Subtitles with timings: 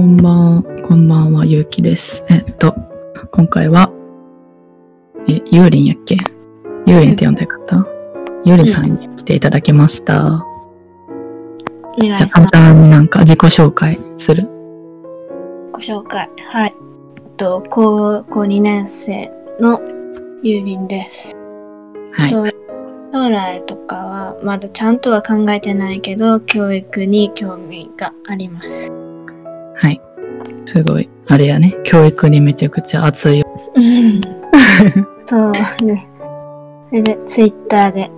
[0.00, 2.24] こんばん、こんばんは、ゆうきです。
[2.30, 2.74] えっと、
[3.32, 3.92] 今回は、
[5.28, 6.16] え、ゆうりんやっけ？
[6.86, 7.86] ゆうりんって呼んだ方
[8.42, 10.42] ゆうりんさんに来ていただきました。
[11.98, 12.46] じゃあ簡。
[12.48, 14.48] 単になんか自己紹介する？
[15.70, 16.30] ご紹介。
[16.50, 16.74] はい。
[17.18, 19.30] えっと、高校2年生
[19.60, 19.82] の
[20.42, 21.36] ゆうりんです。
[22.14, 22.30] はい。
[22.30, 22.46] と
[23.12, 28.90] 将来とかはまだちゃんとは考えてないけど、教育に興味があります。
[29.80, 30.00] はい。
[30.66, 31.08] すごい。
[31.26, 31.74] あれやね。
[31.84, 33.42] 教育にめちゃくちゃ熱い。
[35.26, 36.06] そうね。
[36.90, 38.10] それで、ツイッターで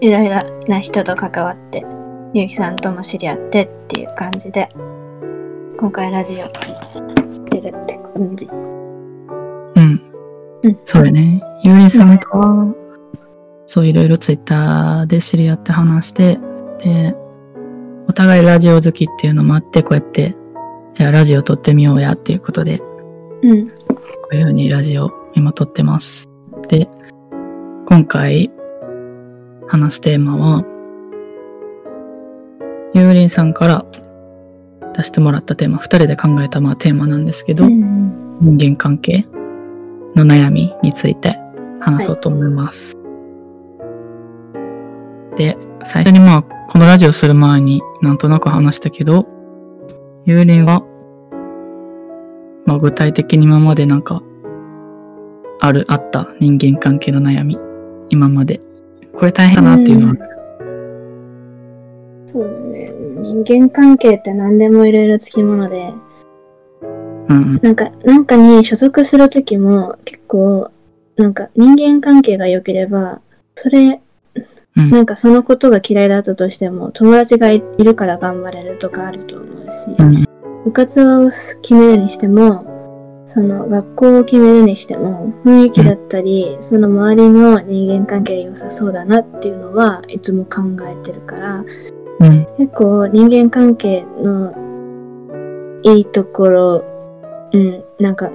[0.00, 1.84] いろいろな人と関わって、
[2.32, 4.68] ゆうきさんとも知り合ってっていう感じで、
[5.78, 6.46] 今回ラジオ
[7.34, 8.48] してるって感じ。
[8.50, 10.00] うん。
[10.62, 10.78] うん。
[10.86, 11.42] そうやね。
[11.62, 12.74] ゆうりんさんとは、
[13.66, 16.38] そういろいろツイッターで知り合って話して、
[16.78, 17.14] で、
[18.08, 20.34] お互いラジオ好きっていうのもあって、こうやって、
[20.96, 22.80] じゃあラジオ撮ってみようやっていうことで、
[23.42, 23.68] うん。
[23.68, 23.74] こ
[24.32, 26.26] ういうふうにラジオ今撮ってます。
[26.70, 26.88] で、
[27.86, 28.50] 今回
[29.68, 30.64] 話すテーマは、
[32.94, 33.84] ゆうりんさんから
[34.94, 39.26] 出してもらったテーマ、二人で考えたまあテーマなんですけど、うん人間関係
[40.14, 41.38] の悩みについて
[41.80, 42.96] 話そうと思います。
[45.36, 49.26] で、最初にまあ、このラジオする前になんとなく話したけど、
[50.28, 50.82] ゆうりんは、
[52.64, 54.24] まあ具体的に今までなんか、
[55.60, 57.56] ある、あった人間関係の悩み、
[58.08, 58.60] 今まで。
[59.14, 60.14] これ大変だなっていうのは、
[62.26, 62.92] そうだね。
[63.20, 65.94] 人間関係って何でもいろいろつきもので、
[67.28, 70.72] うんなんか、なんかに所属するときも結構、
[71.14, 73.20] なんか人間関係が良ければ、
[73.54, 74.00] それ、
[74.76, 74.90] うん。
[74.90, 80.24] なんかそのことが嫌いだったとしても、友達がいいるから頑張れるとかあると思うし、うん、
[80.64, 81.30] 部活を
[81.62, 82.64] 決めるにしても、
[83.26, 91.64] その学校を決めるにしても、雰囲気だったり、その周りの人間関係良さそうだなっていうのはいつも考えてるから、
[92.20, 94.54] うん、結構人間関係の
[95.82, 96.84] いいところ、
[97.52, 98.30] うん、なんか、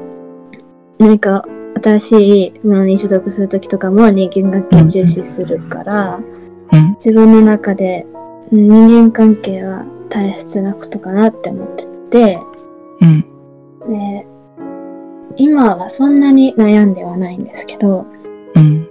[0.99, 1.45] 何か
[1.81, 6.19] 新しいものに所属するときとかも人間関係重視するから、
[6.71, 8.05] うん、自分の中で
[8.51, 12.39] うん人間関係は大切なことかなって思ってて、
[12.99, 13.21] うん、
[13.87, 14.27] で、
[15.37, 18.05] 今はそんなに悩んではないんですけど、
[18.55, 18.89] うん、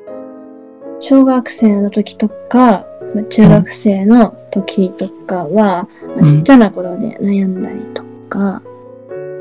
[0.99, 6.25] 小学生の時とか、まあ中学生の時とかは、まあん。
[6.25, 8.63] ちっちゃなことで悩んだりとか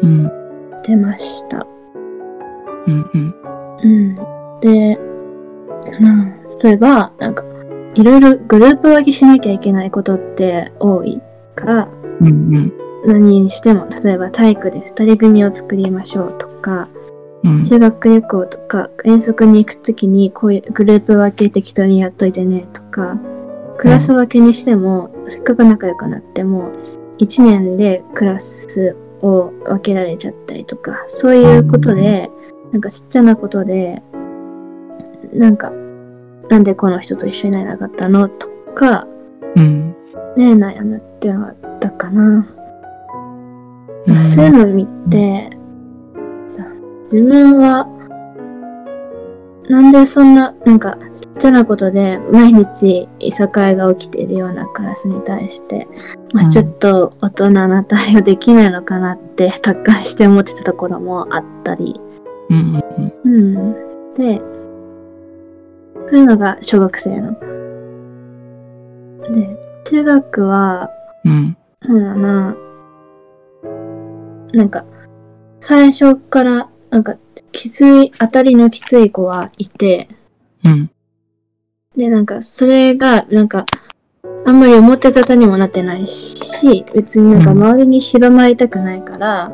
[0.02, 0.28] うん、
[0.78, 1.66] してました。
[2.88, 3.36] うん、うん、
[3.84, 4.16] うん。
[4.62, 4.96] で、
[6.00, 7.44] なあ例えば、なんか、
[7.96, 11.22] いろいろグループ分けしなきゃいけないことって多い
[11.56, 11.90] から、
[12.22, 12.74] うん、うん、
[13.06, 16.88] 何にしても、例えば体育で二人組を作りましょうとか、
[17.44, 23.18] うん、修学旅行とか遠足に行くときにこういうグループ分け適当にやっといてねとか、
[23.78, 26.72] クラス分けにしても、せっかく仲良くなっても、
[27.20, 32.30] 1年でクラスを分けられちゃったりとか、そういうことで、
[32.72, 34.02] なんかちっちゃなことで、
[35.34, 35.72] なんか、
[36.50, 39.08] なんでこの人と一緒になれなかったのとか、
[39.56, 39.96] うん、
[40.36, 42.48] ね、悩むっていうのがあったかな。
[44.08, 44.26] うん。
[44.26, 45.50] そういうのを見て、
[47.04, 47.88] 自分は、
[49.68, 55.88] なんでそんな、なんか、ちっちゃなことで毎日いさかいが起きているようなクラスに対して、
[56.34, 56.52] まあ、うん。
[56.52, 62.00] ちょっと大人な対応できないのかなって達観して思ってたところもあったり、
[62.50, 62.84] うん、
[63.24, 64.14] うん。
[64.16, 64.38] で、
[66.08, 67.34] そういうのが小学生の。
[69.32, 70.90] で、中学は、
[71.24, 72.56] うん、そうだな。
[74.54, 74.86] なんか、
[75.60, 77.16] 最初から、なんか、
[77.52, 80.08] きつい、当たりのきつい子はいて、
[80.64, 80.92] うん、
[81.96, 83.66] で、なんか、それが、なんか、
[84.50, 89.52] あんまり表沙汰にもなってないし、別になんかうん周りに広まりたくないから、あ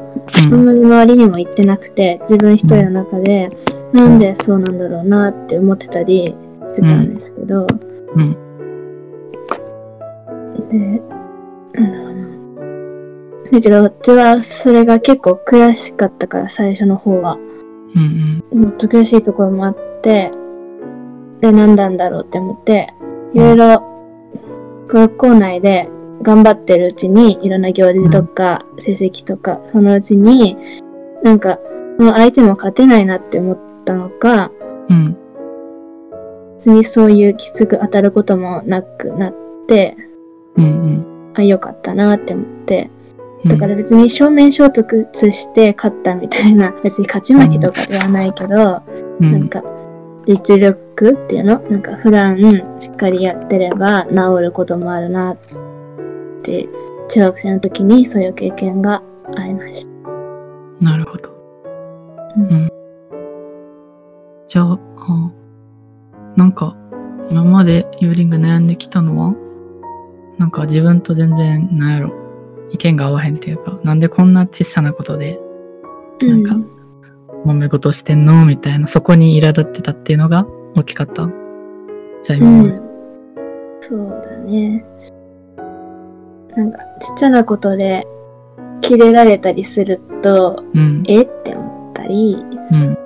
[0.52, 0.62] うん。
[0.62, 3.50] んまり周りにも言ってなくて、自分一人の中で、
[3.92, 6.34] なんでそうなんだろうなって思ってたり
[6.70, 7.68] してたんですけど、
[8.16, 8.38] うん、
[10.70, 11.02] で、
[11.74, 11.92] なん。
[11.92, 12.14] だろう
[13.44, 13.52] な。
[13.52, 17.38] だけど、私はそれが結構悔しかったから、最初の方は。
[17.94, 20.32] うん、もっと悔しいところもあって、
[21.42, 22.94] で、何なんだろうって思って、
[23.34, 23.95] いろいろ
[24.88, 25.90] 学校内で
[26.22, 30.58] 頑張ってるうちに、いろんな行事とか、成績とか、そのうちに、
[31.24, 31.60] なんか、
[31.98, 34.52] その相手も勝てないなって思ったのか、
[34.90, 35.18] うん。
[36.56, 39.36] 別にそういうきつく当たることもなくなっ
[39.68, 39.98] て、
[40.56, 42.90] うんあ、よかったなって思って、
[43.44, 43.50] うん。
[43.50, 48.82] だから別に正面衝突して勝ったみたいな、別に勝ち負けとかではないけど、
[49.20, 49.64] うん、なんか、
[50.26, 52.38] 実力っていうのなんか普段
[52.80, 55.38] しっかりやってれば治ることもあるなっ
[56.42, 56.68] て、
[57.10, 59.04] 中学生の時にそういう経験が
[59.36, 59.96] ありました。
[60.82, 61.30] なるほど。
[61.30, 62.72] ううんん。
[64.48, 65.32] じゃあ、あ
[66.36, 66.76] なんか、
[67.30, 69.36] 今までユーリング悩んできたのは、
[70.38, 72.12] なんか自分と全然、なんやろ、
[72.72, 75.40] 意見が合わへんっていうか、なんでこんな小さなことで、
[76.22, 76.75] なんかうん
[77.46, 78.46] 揉め事してんの？
[78.46, 80.46] みたいな、そこに苛立ってたっていうのが
[80.76, 81.30] 大きかった？
[82.24, 82.70] じゃあう今まで。
[82.70, 82.82] ん。
[83.82, 84.84] そうだね。
[86.56, 88.08] なんか、ちっちゃなことで、
[88.82, 91.04] キレられたりすると、うん。
[91.08, 91.22] え？
[91.22, 92.38] って思ったり、
[92.72, 92.98] うん。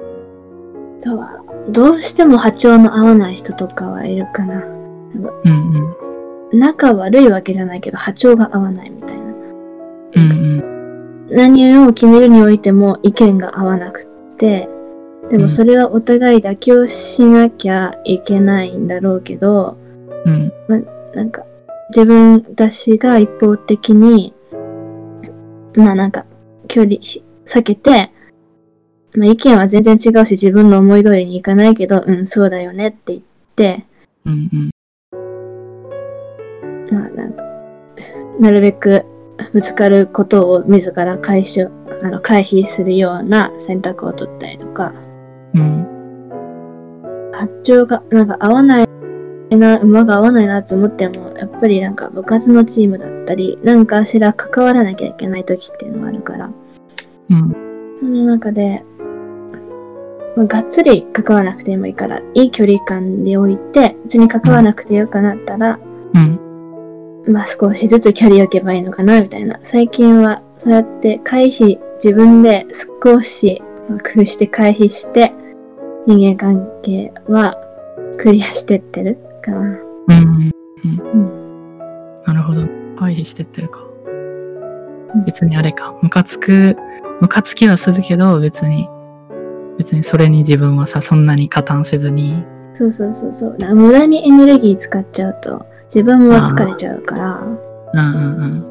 [1.02, 4.64] あとは、どうしても波長の合わない人とかはいるかな。
[4.64, 5.26] うん
[6.52, 6.60] うん。
[6.60, 9.24] 仲悪いわけじゃないけど、波長が合わないみたいな。
[10.16, 10.64] うん
[11.32, 14.06] 何を決めるにおいても意見が合わなくっ
[14.40, 14.70] て、
[15.30, 19.78] でもそれはお互い妥協しなきゃいけないんだろうけど、
[20.26, 20.52] うん。
[20.68, 20.88] うん。
[21.14, 21.46] なんか、
[21.90, 24.34] 自分、私が一方的に、
[25.76, 26.26] まあなんか、
[26.68, 28.12] 距離し避けて、
[29.16, 33.22] まあ意見は全然違うし自分の思い通りにいかないけど、うん、そうだよねって言っ
[33.56, 33.86] て、
[34.26, 34.70] うんうん。
[36.92, 37.44] まあなんか、
[38.40, 39.06] なるべく
[39.54, 41.70] ぶつかることを自ら回収、
[42.02, 44.94] あの回避するような選択を取ったりとか、
[45.54, 45.88] うん。
[47.32, 48.90] 波長がなんか合わない
[49.58, 56.50] な、馬が合わないなって思っても、やっぱりなんか部活のチームだったり、なんかしら関わらなきゃいけない時っていうのがあるから、
[57.30, 57.56] うん。
[58.00, 58.84] その中で、
[60.36, 65.80] まあ、がっつり関わらなくてもいいから、いい距離感で置いて、別に関わらなくてよくなったら、
[66.14, 66.40] うん。
[67.28, 69.60] まあ少しずつ距離を置けばいいのかな、みたいな。
[69.64, 72.66] 最近はそうやって回避、自分で
[73.04, 75.34] 少しまあ工夫して回避して、
[76.08, 77.56] 人間関係は
[78.18, 79.58] クリアしてってるかな。
[79.58, 79.80] うん。
[80.08, 81.00] うん。
[81.14, 81.78] うん。
[82.26, 82.62] なるほど。
[82.98, 83.80] 回避してってるか
[85.14, 85.26] うん。
[85.26, 85.98] 別にあれか。
[86.02, 86.78] ムカつく、
[87.20, 88.88] ムカつきはするけど、別に、
[89.78, 92.44] 別にそれに自分はさ、そんなに加担せずに。
[92.74, 93.58] そうそうそうそう。
[93.76, 97.42] 無駄にエネルギー使っちゃうと、自分も疲れちゃうから、
[97.94, 98.69] うんうんこ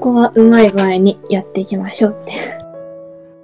[0.00, 2.32] こはうまい具合にやっていきましょうって。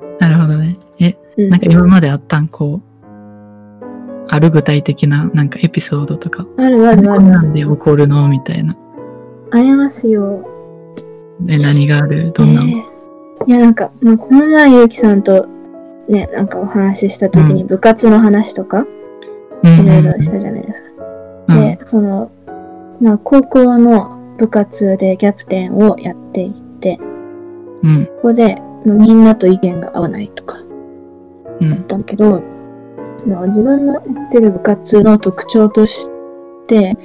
[0.00, 0.19] うん。
[0.19, 0.76] なるほどね。
[0.99, 3.06] え、うんなんか今まであったんこう、
[4.29, 7.23] ある具体的ななんかエピソードとか、あるあこるあるある。
[7.23, 8.29] んなんで起こるの？
[8.29, 8.76] みたいな。
[9.53, 10.44] ありますよ。
[11.49, 12.32] え、何がある？
[12.32, 12.97] どんなの、えー
[13.47, 15.47] いや、なんか、まあ、この前、ゆうきさんと、
[16.09, 18.87] ね、なんかお話しした時に部活の話とか、
[19.62, 21.05] うんいろいろしたじゃないですか。
[21.49, 22.31] うんで、その、
[22.99, 26.99] まあ、高校の部活でキャプテンをやっていて、
[27.83, 28.07] うん。
[28.07, 30.59] ここで、まあみんなと意見が合わないとか、
[31.61, 31.71] うん。
[31.71, 32.43] だったんだけど、
[33.26, 36.09] まあ自分のやってる部活の特徴とし
[36.66, 36.97] て、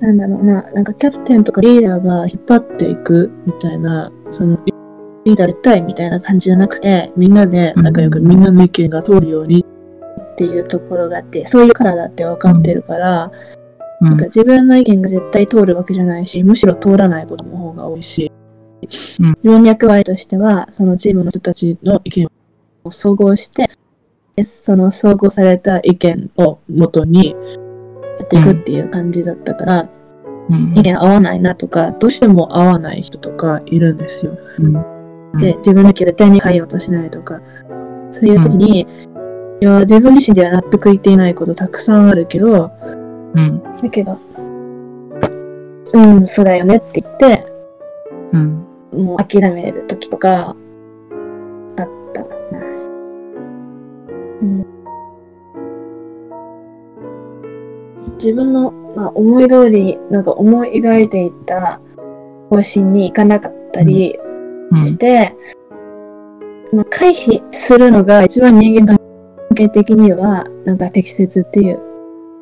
[0.00, 4.58] なんだろうな、なんかキャプテンとかリーダーが引っ張っていくみたいな、その、
[5.24, 9.64] リーダー絶対みたいな感じじゃなくて、みんなで仲良くみんなの意見が通るように
[10.32, 13.61] っていうところがあって、そういうからだって分かってるから、うん
[14.02, 18.32] なんか自分の意見が絶対通るわけじゃないし、むしろ通らないことの方が多いし、
[19.20, 19.28] うん。
[19.28, 22.28] 自分の役割としては、そのチームの人たちの意見
[22.84, 23.70] を総合して、
[24.34, 27.36] でその総合された意見を元に
[28.18, 29.88] やっていくっていう感じだったから、
[30.50, 30.74] うん。
[30.76, 34.36] 意見合わないなとか、どうしても合わない人とかいるんですよ。
[34.58, 34.68] う
[35.36, 35.40] ん。
[35.40, 37.40] で、自分の意見絶対に変えようとしないとか、
[38.10, 38.80] そういう時に、
[39.60, 42.72] いや、自分自身では納得いっていないことたくさんあるけど、
[43.34, 43.62] うん。
[43.62, 44.18] だけど、
[45.94, 47.46] うん、そうだよねって言って、
[48.32, 48.66] うん。
[48.92, 50.54] もう諦める時とか、
[51.76, 52.60] あったな。
[54.40, 54.66] うん。
[58.14, 61.80] 自分の、まあ、思い通り、なんか思い描いていた
[62.50, 64.18] 方針に行かなかったり
[64.70, 64.84] うん。
[64.84, 65.36] して、
[66.72, 68.98] まあ、回避するのが一番人間関
[69.54, 71.82] 係的には、なんか適切っていう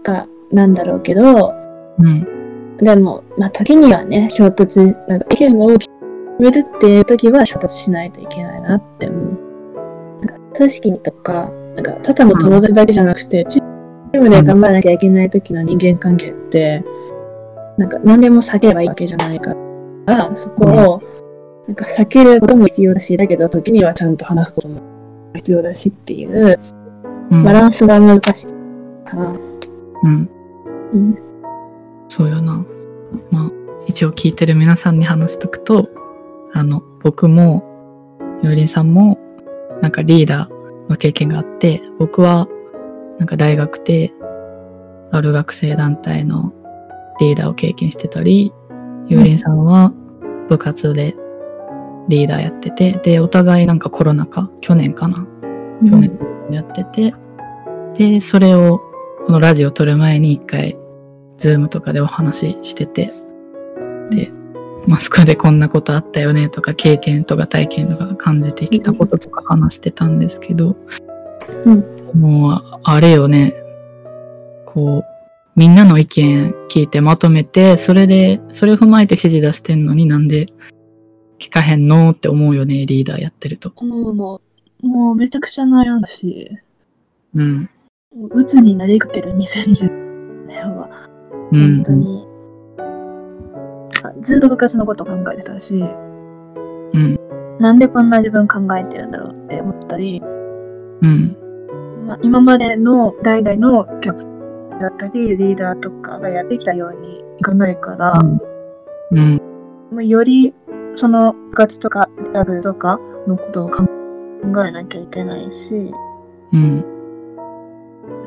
[0.05, 1.55] か、なんだろうけど、
[1.99, 2.77] うん。
[2.79, 5.93] でも、まあ、時にはね、衝突、なんか意見が大きく
[6.39, 9.51] 決めるっていう時は衝突しないといけないなって思う。
[10.21, 16.83] なんか組織にとか、なんかただの友達だけじゃなくて、チームで頑張らなきゃいけない時の人間関係って、
[17.77, 19.55] なんか何でも避ければいいわけじゃないか
[20.07, 21.03] ら、そこを、
[21.67, 24.81] なんか避けることも必要だし、だけど時にはちゃんと話すことも
[25.35, 26.59] 必要だしっていう、
[27.31, 28.47] うんバランスが難しい
[29.09, 29.39] から、うん。
[30.03, 30.31] うん。
[32.09, 32.65] そうよな。
[33.31, 33.51] まあ、
[33.87, 35.89] 一応聞いてる皆さんに話しとくと、
[36.53, 37.65] あの、僕も、
[38.43, 39.19] よりんさんも、
[39.83, 42.49] なんかリーダーの経験があって、僕は、
[43.19, 44.13] なんか大学で、
[45.13, 46.53] ある学生団体の
[47.21, 48.53] リーダーを経験してたり、
[49.09, 49.93] ゆうりんさんは
[50.49, 51.17] 部活で
[52.09, 55.27] リーダーやってて、で、お互いなんかコロナ禍、去年かな？
[55.85, 56.17] 去年
[56.51, 57.15] やってて、
[57.99, 58.81] で、それを
[59.31, 60.77] このラジオ撮る前に一回、
[61.39, 63.13] ズームとかでお話ししてて、
[64.11, 64.33] で、
[64.89, 70.77] マスクでこんなことあったよねとか、経験とか体験とか感じてきたこととか話してたんですけど、
[72.13, 73.55] もう、あれよね、
[74.67, 80.47] こう、みんなの意見聞いてまとめて、それで、それを踏まえて指示出してんのになんで
[81.39, 83.73] 聞かへんのって思うよね、リーダーやってると。
[83.81, 84.41] もう、も
[84.83, 86.59] う、もうめちゃくちゃ悩んだし、
[87.37, 87.71] うん。
[88.13, 91.09] もう鬱になりかける2020年は、
[91.53, 91.93] うん本当。
[91.93, 92.27] に、
[94.03, 97.17] あずっと部活のこと考えてたし、うん。
[97.61, 101.37] なんでこんな自分考えてるんだろうって思ったり、うん。
[102.09, 108.19] まあ、今までの代々のキャプテンだったり、リーダーとかがやってきたようにいかないから、
[109.13, 109.41] うん。
[109.93, 110.53] もうより
[110.97, 112.99] その部活とかラグとか
[113.29, 113.85] のことを考
[114.67, 115.93] えなきゃいけないし、
[116.53, 117.00] うん。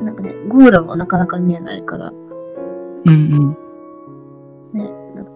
[0.04, 2.12] なんかね、ゴールもなかなか見えないから、
[3.04, 3.56] うん。
[4.72, 5.30] ね、なんか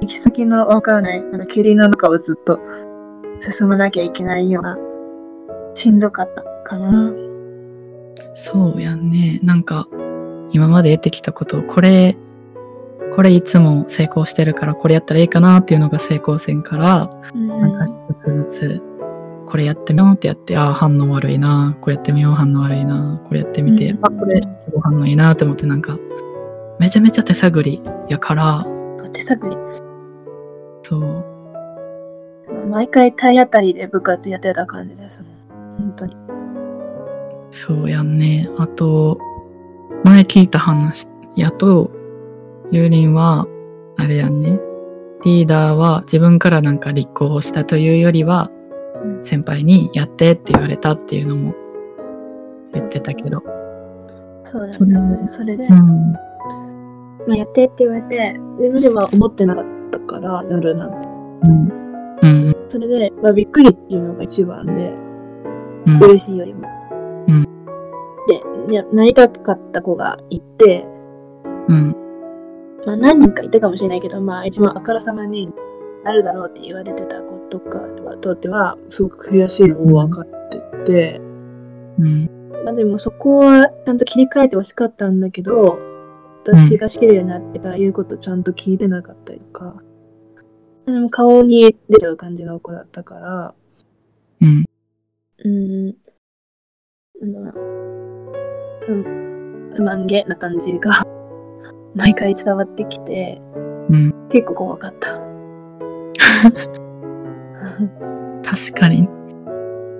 [0.00, 2.58] 行き先のわからない、なんか霧の中をずっと
[3.40, 4.78] 進まなきゃいけないような、
[5.74, 7.12] しんどかったかな。
[8.34, 9.40] そうやんね。
[9.42, 9.88] なんか、
[10.52, 12.16] 今まで得てきたことを、これ、
[13.14, 18.95] これいつも成功してるから、これやったらいいかなっていうのが成功線から、うんなんか一つずつ、
[19.46, 25.98] これやってみようってやって、ああ、反応悪いな、これやってみよう、反応悪いな、これやってみて、うんあ、これ、ご反応いいなって思って、なんか、
[26.78, 28.66] めちゃめちゃ手探りやから、
[29.12, 29.56] 手探り。
[30.82, 31.24] そう、
[32.68, 35.78] 毎回体当たりで部活やってた感じですもん。
[35.78, 36.16] 本当に。
[37.50, 38.50] そうやんね。
[38.58, 39.18] あと、
[40.04, 41.90] 前聞いた話やと、
[42.70, 43.46] ゆうりんは、
[43.96, 44.60] あれやんね。
[45.24, 48.55] リーダーは自分からなんか立候補したというよりは、うん
[49.22, 51.54] 先輩にやってって言われたっていうのも
[52.72, 53.42] 言ってたけど。
[54.44, 55.28] そうだね。
[55.28, 56.12] それで、うん。
[56.12, 61.08] まあ、やってって言われて、自分では思ってなかったから、やるなんて。
[62.22, 62.46] うん。
[62.46, 62.56] うん。
[62.68, 64.92] それで、まあ、びっくりっていうのが一番で、
[65.86, 65.98] うん。
[66.04, 66.68] 嬉しいよりも。
[67.28, 67.46] うん
[68.28, 70.86] で、いやなりたかった子がいて、
[71.68, 71.96] うん。
[72.84, 75.52] まあ、何人かいたかもしれないけど、まあ、一番あからさまに
[76.06, 81.20] なるだろうって言われてた子とかはとっては、すごく悔しいのも分かってて、
[81.98, 82.30] うん。
[82.64, 85.80] まあでもそこはちゃんと切り替えてほしかったんだけど、
[86.44, 89.82] 私が知るようになってから言うことちゃんと聞いてなかったりとか、
[90.86, 93.54] でも顔に出ちゃう感じの子だったから、
[94.42, 94.64] うん。
[95.44, 95.96] うん、
[97.20, 97.52] うな、
[98.88, 101.04] うん、不満げな感じが
[101.96, 103.42] 毎回伝わってきて、
[103.90, 104.28] うん。
[104.28, 105.25] 結構怖かった。
[108.44, 109.08] 確かに、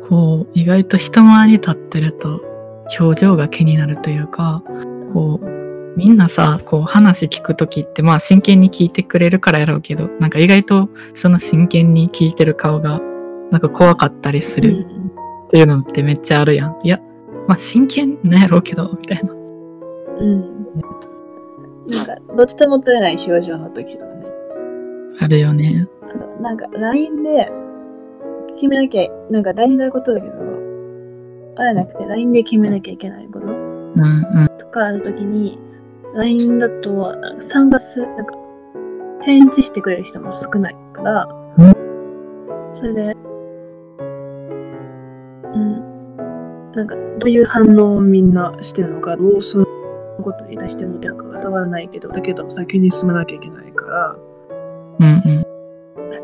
[0.08, 2.40] こう、意外と人前に立ってると、
[3.00, 4.62] 表情が気になるというか、
[5.12, 5.56] こう、
[5.96, 13.00] みんなさ、こう話聞くときって、まあ真剣に聞いてくれるからやろうけど、なんか意外とその真剣に聞いてる顔が、
[13.50, 15.06] なんか怖かったりするうん
[15.46, 16.76] っていうのってめっちゃあるやん。
[16.82, 17.00] いや、
[17.48, 19.32] まあ真剣なんやろうけど、みたいな。
[19.32, 20.40] うん。
[21.88, 24.26] なんか、どっちとも取れない表情の時とかね。
[25.18, 25.86] あるよね。
[26.40, 27.52] なんか、LINE で
[28.54, 30.34] 決めなきゃ、なんか大事なことだけど、
[31.56, 34.48] あれなくて、LINE で決めなきゃいけないことうんうん。
[34.58, 35.58] とかあるときに、
[36.14, 38.34] LINE だと、参加する、なんか、
[39.22, 41.74] 返事してくれる人も少ないからうん、
[42.74, 43.16] それで、
[45.54, 46.72] うん。
[46.74, 49.66] なんか、どういう反応をみんなしてるのか、どうその
[50.22, 54.16] ことに対して思ってるのかが伝わらないけど、だけど先に進まなきゃいけないから、
[55.00, 55.45] うんうん。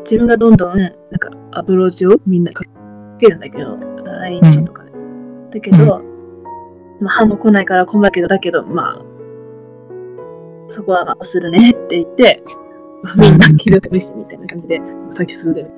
[0.01, 2.63] 自分がどんどん、なんか、アプローチをみんなか
[3.19, 4.91] けるんだけど、LINE とかで。
[5.51, 6.01] だけど、
[6.99, 9.01] まあ、反応来ないから困るけど、だけど、まあ、
[10.69, 12.43] そこはまあ、するねって言って、
[13.17, 15.71] みんな既読無視みたいな感じで、先進んでる。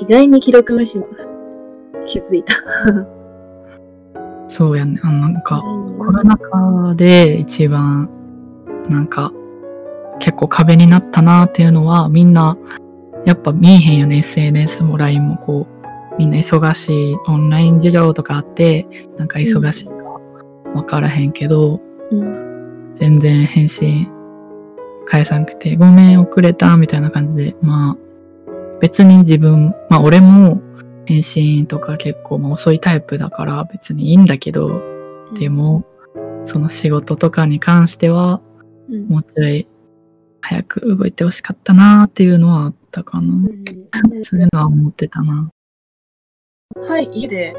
[0.00, 1.06] 意外に既読無視も
[2.06, 2.54] 気づいた。
[4.48, 4.98] そうやね。
[5.02, 8.08] あのなんか、コロナ禍で一番
[8.88, 9.32] なんか、
[10.18, 12.56] 結構壁になったなっていうのは、みんな、
[13.24, 19.92] やっぱ見えへんよね、SNS も LINE もこう、みんな忙しい、オンライン授業とかあって、なんか忙しいか
[20.74, 22.94] わからへんけど、うん。
[22.96, 24.08] 全然返信
[25.06, 27.96] 返さなくて、ごめん遅れた、みたいな感じで、まあ、
[28.80, 30.60] 別に自分、まあ俺も
[31.06, 34.82] 返信とか結構まあ遅いタイプだから別にいいんだけど、
[35.38, 35.84] でも、
[36.44, 38.40] その仕事とかに関しては、
[38.90, 39.66] うん、もうちょい
[40.48, 43.26] 早く動いてほしかったなっていうのはあったかな。
[43.26, 44.24] うん。
[44.24, 45.50] そういうのは思ってたな。
[46.88, 47.54] はい、家で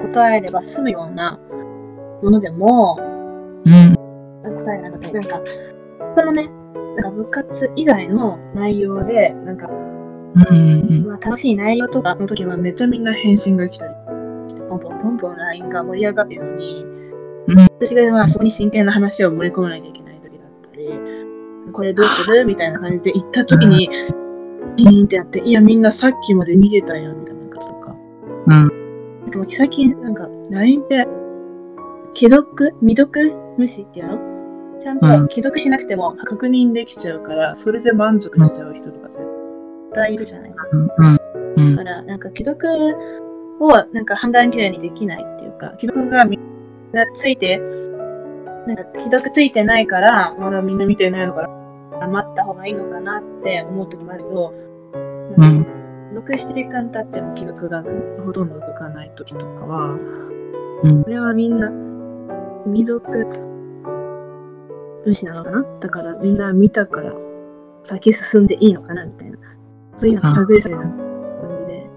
[0.00, 1.38] 答えれば済むような
[2.22, 2.96] ものでも、
[3.64, 3.96] うん、
[4.60, 5.40] 答えなくて、なんか、
[6.16, 6.48] そのね、
[6.96, 13.94] なんか部活以外の内容で、なんか、うん、うん、まあ、楽しい内容とかの時はめっちゃみんな返信が来たり。
[14.48, 16.84] して、ポンポンポンポン LINE が盛り上がってるのに、
[17.48, 17.58] うん。
[17.80, 20.11] 私がまあそこに真剣な話を盛り込まなきゃいけない
[21.72, 22.44] これどうする？
[22.44, 23.88] みたいな感じで言った時に、
[24.76, 27.96] ピーンってなって、いやみんなさっきまで見てたよみたいなこととか。
[28.46, 28.64] うん、な
[29.26, 31.08] んかもう最近なんか LINE って、
[32.14, 34.32] 既読未読無視っていうの
[34.82, 35.28] ちゃんとうん。
[35.28, 39.22] 既読しなくても確認できちゃうから、それで満足しちゃう人とか絶
[39.94, 40.54] 対いるじゃない。
[40.96, 41.18] うん、
[41.56, 41.76] うん。
[41.76, 42.68] だ、から、なんか既読
[43.60, 46.40] をなんか判断基準にできないっていうか、既読がみん
[46.92, 47.62] なついて、
[48.66, 51.48] なんか既読ついてないから、まだみんな見てないのかな、
[52.08, 54.54] 待った方がいいのかなって思う時もあるけど、
[55.38, 55.66] うん、
[56.14, 57.82] 6、7時間経っても既読が
[58.24, 59.98] ほとんどつかない時とかは、
[60.82, 61.02] うん。
[61.04, 61.70] これはみんな
[62.66, 63.26] 未読
[65.04, 65.64] 無視なのかな？
[65.80, 67.12] だからみんな見たから
[67.82, 69.38] 先進んでいいのかなみたいな。
[69.96, 71.90] そういうのが探り探りな感じで。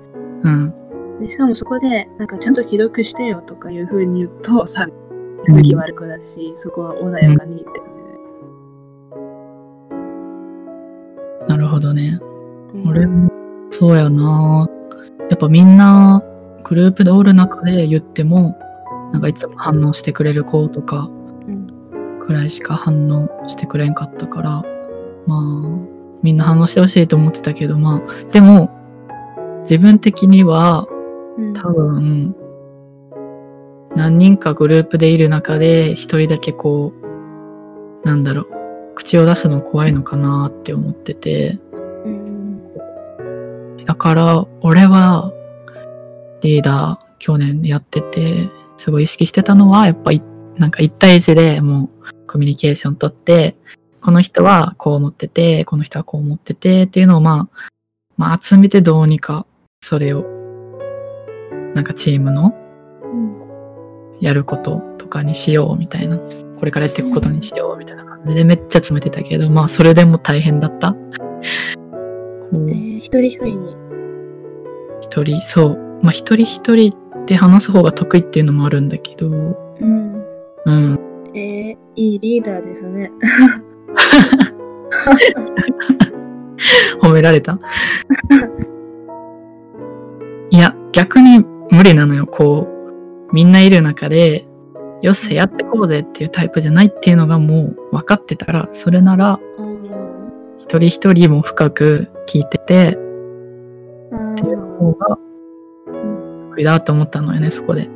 [0.43, 0.73] うん、
[1.21, 4.87] でしかもそこで、なんかちゃんと既読してよとかいう風に言うと、さ、
[5.47, 7.94] 雰囲気悪くなるし、そこは穏やかにって感
[11.47, 12.19] なるほどね。
[12.87, 13.31] 俺も
[13.71, 14.67] そうやな。
[15.29, 16.23] やっぱみんな
[16.63, 18.57] グループでおる中で言っても
[19.11, 21.09] なんかいつも反応してくれる子とか
[21.47, 21.67] うん。
[22.19, 24.63] くらいしか反応してくれんかったから
[25.27, 25.41] まあ
[26.23, 28.69] みんな反応してほしいと思ってたけどまあでも
[29.61, 30.87] 自分的には
[31.37, 31.53] うん。
[31.53, 32.35] 多分
[33.95, 36.93] 何人かグループでいる中で一人だけこ
[38.03, 38.54] うなんだろう
[38.95, 41.59] 口を出すの怖いのかなって思ってて。
[42.05, 42.73] うん。
[43.85, 45.31] だから、俺は、
[46.41, 50.21] リーダー、去年やってて、すごい意識してたのは、やっぱい、
[50.57, 53.55] なんか一対一でもうコミュニケーション取って、
[54.01, 57.69] この人はこう思ってて、この人はこう思っててっていうのをまあ、
[58.17, 59.45] まあ集めてどうにか
[59.81, 60.23] それを、
[61.73, 62.55] なんかチームの
[63.03, 63.45] うん。
[64.21, 66.19] やることとかにしようみたいな、
[66.57, 70.93] これからやっていくことにしようみたいな感じでめっちゃ詰めてたけど、まあそれでも大変だった。
[70.93, 70.97] こ
[72.53, 73.75] うえー一人一人に。
[75.01, 75.77] 一人、そう。
[76.01, 76.93] まあ一人一人
[77.25, 80.23] で話す方が得意っていうのもあるんだけど、うん。
[80.65, 80.99] うん。
[81.33, 83.11] えー、いいリーダーですね。
[87.01, 87.59] 褒められた？
[90.49, 91.39] いや、逆に
[91.71, 92.25] 無理なのよ。
[92.25, 92.67] こ
[93.31, 94.47] う、みんないる中で、
[95.05, 99.75] よっしゃ、やってこうぜっていうタイプじゃないっていうのがもう分かってたら、それなら、うん。
[100.57, 102.97] 一人一人も深く聞いてて、
[104.11, 105.17] うんっていう方が
[105.85, 107.87] 得意だと思ったのよね、そこで。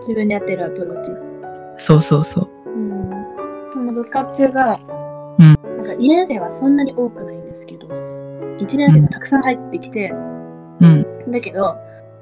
[0.00, 1.12] 自分でやってるアプローチ。
[1.78, 2.68] そうそうそう。
[2.68, 3.10] うん。
[3.72, 4.80] その部活が、
[5.38, 10.10] うんなんか2年生はそんなに多くないんですけど、1年生がたくさん入ってきて、
[10.80, 11.06] うん。
[11.30, 11.76] だけど、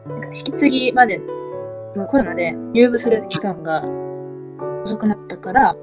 [0.06, 1.18] なんか引き継ぎまで、
[1.96, 3.82] まあコロナで入部する期間が
[4.88, 5.76] 遅くなったから、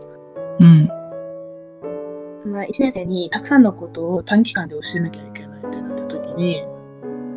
[0.60, 0.88] うん。
[2.52, 6.76] まあ、1年生にたくさんのことを短期間で教えなきゃいけないってなった時に、うん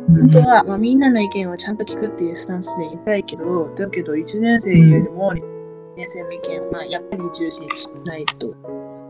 [0.09, 5.41] 本当は、まあ、みんなの意見をちゃんと聞くっていうスタンスでいたいけど、だけど1年生よりも2
[5.95, 8.47] 年生の意見を、まあ、やっぱり重視しないと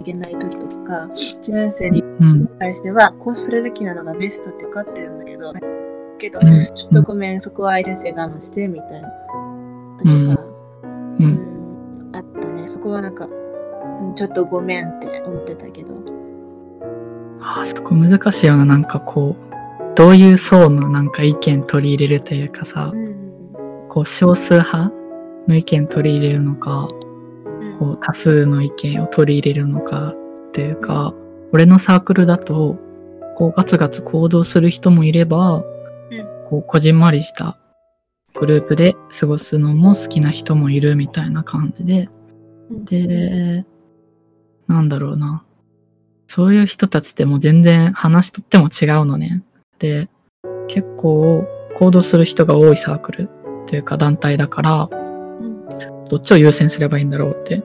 [0.02, 2.48] いけない時とか、1年生にうん。
[2.60, 5.62] 対してはこうするべきなのがベストって分かってるんだけど、だ
[6.20, 9.10] けど、うんちょっとごめん、そこは先生我慢してみたいな
[10.00, 10.49] 時が、う。
[12.70, 13.28] そこはなんか、う
[14.12, 15.94] んちょっとごめんって思ってたけど。
[17.42, 24.92] あーそこ難しいよな、なんかこう、どういう層のなんか意見取り入れるというかさう、んこう少数派
[25.48, 26.88] の意見取り入れるのか、
[27.80, 30.14] こう多数の意見を取り入れるのか
[30.50, 31.14] っていうか、
[31.52, 32.78] 俺のサークルだと、
[33.36, 35.64] こうガツガツ行動する人もいれば、
[36.50, 37.58] こうこじんまりした
[38.36, 42.10] グループで過ごすのも好きな人もいるみたいな感じで、
[42.70, 43.66] で、
[44.68, 45.44] なんだろうな。
[46.28, 49.44] そういう人たちってもう全然話しとっても違うのね。
[49.80, 50.10] で、
[50.68, 53.30] 結構行動する人が多いサークル
[53.66, 54.90] というか団体だから、
[56.10, 57.64] どっちを優先すればいいんだろうって、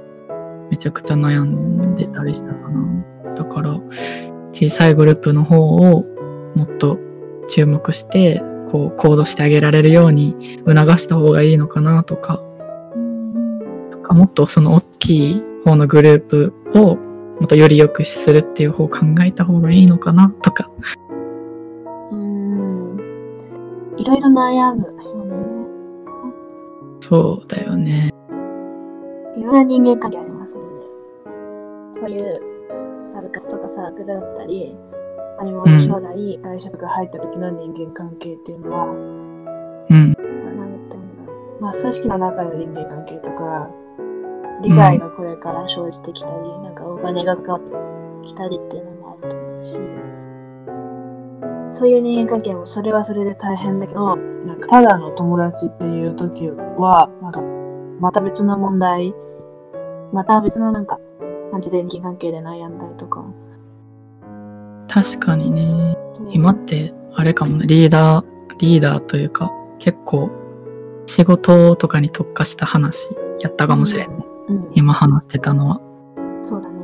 [0.70, 3.34] めちゃくちゃ悩んでたりしたかな。
[3.34, 3.78] だから、
[4.52, 6.04] 小さいグループの方を
[6.54, 6.98] もっと
[7.48, 10.34] 注目して、こう行動してあげられるように
[10.66, 12.42] 促した方がいいのかな、とか
[14.12, 20.70] もっとその大きい方のグループをもっとより良くするっていう方を考えた方がいいのかなとか。
[22.10, 22.96] うん。
[23.96, 25.04] いろいろ悩むよね。
[27.00, 28.10] そうだよね。
[29.36, 30.80] いろんな人間関係ありますよね。
[31.92, 32.40] そういう、
[33.14, 34.76] サルカスとかサークルだったり、
[35.36, 39.90] 他にもうん将来、会社とか入った時の人間関係っていうのは、うん。
[39.90, 43.70] なんていうんだまあ、組織の中の人間関係とか、
[44.64, 47.66] 利害がこれから生じてきたり、なんかお金がかかって
[48.26, 49.80] きたりっていうのもあると思うし、
[51.78, 57.40] そういう人間関係もそれはそれで大変だけど、なんかただの友達っていう時は、なんか
[58.00, 59.14] また別の問題、
[60.12, 60.98] また別のなんか
[61.50, 63.24] 感じで人間関係で悩んだりとか。
[64.88, 65.96] 確かにね。
[66.30, 68.24] 今って、あれかもね、リーダー、
[68.58, 70.30] リーダーというか、結構、
[71.06, 73.08] 仕事とかに特化した話
[73.40, 74.23] やったかもしれんね。
[74.48, 75.80] うん、今話してたのは。
[76.42, 76.74] そうだね。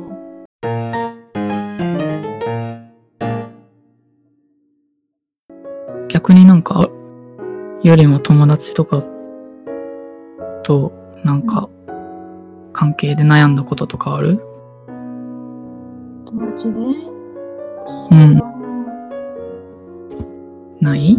[6.07, 6.89] 逆になんか、
[7.83, 9.03] よりも友達とか
[10.63, 10.91] と、
[11.23, 11.69] なんか、
[12.73, 14.39] 関係で悩んだこととかある？
[16.25, 16.95] 友達ね。
[18.11, 18.41] うん
[20.79, 21.17] ない？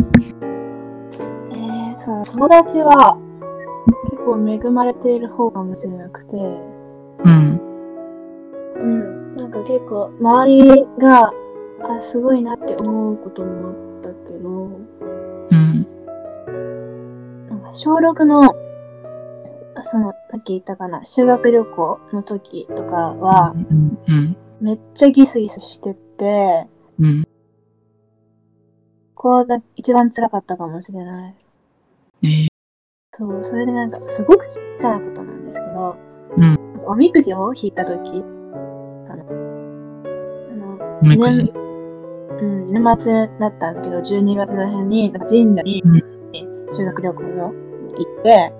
[1.52, 3.21] えー、そう、友達は結
[4.24, 7.60] 構恵まれている方かもしれなくて、うん。
[8.76, 11.32] うん、なんか結構周りが、
[11.82, 15.86] あ、すごいなって思うこともあったけど、うん。
[17.48, 18.54] なんか小6の、
[19.74, 23.98] あその、さっき言ったかな、修学旅行の時とかは、うん。
[24.08, 24.36] うん。
[24.60, 26.68] めっちゃギスギスしてて、
[27.00, 27.26] うん。
[29.14, 31.41] こうが一番辛かったかもしれない。
[33.12, 35.96] えー、そう、それでなんか、すごくちっちゃなことなんですけど、
[36.36, 39.24] うんおみくじを引いたとき、あの、
[40.50, 41.40] あの、おみくじ。
[41.42, 46.02] うん、年末だったんだけど、12月の辺んか神社にうん
[46.72, 48.52] 修学旅行の行って、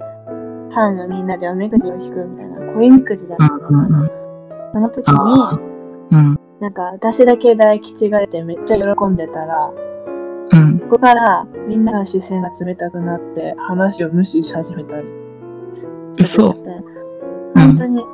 [0.75, 4.11] 班のみんなでおみくじを引くみたいな、恋みくじだったのかな。
[4.73, 5.73] その時に、。
[6.13, 6.41] うん。
[6.61, 9.92] なんか私だけ大吉が出てめっちゃ喜んでたら、うん。
[10.93, 15.09] ここからみんなの視線が冷たくなって、話を無視し始めたり。
[16.21, 16.53] 嘘
[17.55, 18.05] 本当に、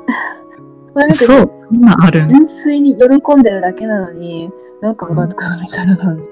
[0.95, 2.29] 恋みくじそう、そんなんあるん？
[2.29, 4.49] 純粋に喜んでるだけなのに、
[4.81, 6.23] なんかムカつくみたいな感じ。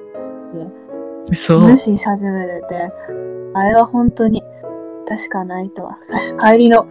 [1.32, 1.58] 嘘。
[1.58, 2.92] 無視し始めるって、
[3.54, 4.40] あれは本当に
[5.08, 5.96] 確かないとは。
[5.98, 6.86] さ 帰りの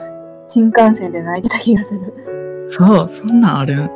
[0.47, 2.67] 新幹線で泣いてた気がする。
[2.71, 3.75] そう、そんなんある？
[3.83, 3.85] ん。
[3.85, 3.89] あっ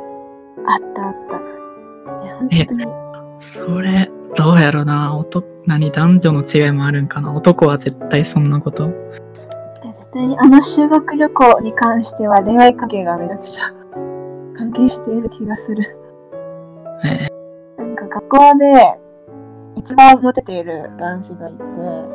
[0.94, 2.24] たあった。
[2.24, 2.86] いや、本当に。
[3.40, 5.16] それ、どうやろな。
[5.16, 7.32] 男、何、男女の違いもあるんかな？
[7.34, 8.88] 男は絶対そんなこと。
[9.82, 13.66] 絶対にあの修学旅行に関しては恋愛関係がめちゃくくちゃ
[14.56, 15.84] 関係している気がする。
[17.04, 17.28] え
[17.76, 18.98] なんか学校で
[19.76, 22.06] 一番モテている男子がいて、ー、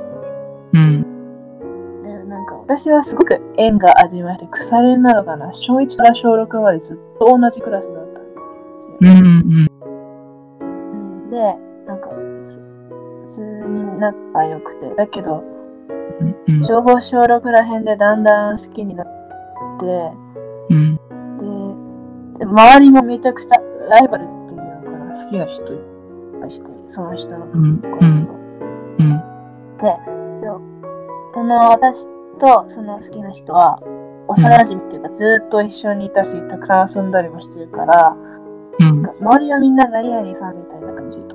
[0.74, 2.04] うん。
[2.04, 5.54] でなんか私はすごく縁がありまして、腐れんなのかな。
[5.54, 8.98] 小1から小6までずっと同じクラスだったんですよ。
[9.02, 9.30] うんうんう
[9.64, 12.10] んで、なんか
[13.42, 15.44] に仲良くて、だけど
[16.20, 16.36] うん。
[16.48, 19.08] うん小5小6ら辺でだんだん好きになっ
[19.80, 20.12] て、
[20.70, 20.96] うん。
[22.38, 23.58] で、で周りもめちゃくちゃ
[23.90, 25.80] ライバルっていうのかな、好きな人いっ
[26.42, 27.82] ぱいして、その人のうん。
[27.82, 28.30] 子うん。
[29.00, 29.26] うん。
[31.36, 32.08] その私
[32.40, 33.82] とその好きな人は
[34.28, 38.16] 幼馴染っていうかずっと一緒にいたし、たくさん遊んだりもしてるから、
[38.80, 39.06] うん。
[39.06, 41.35] 周りはみんな何々さんみたいな感じと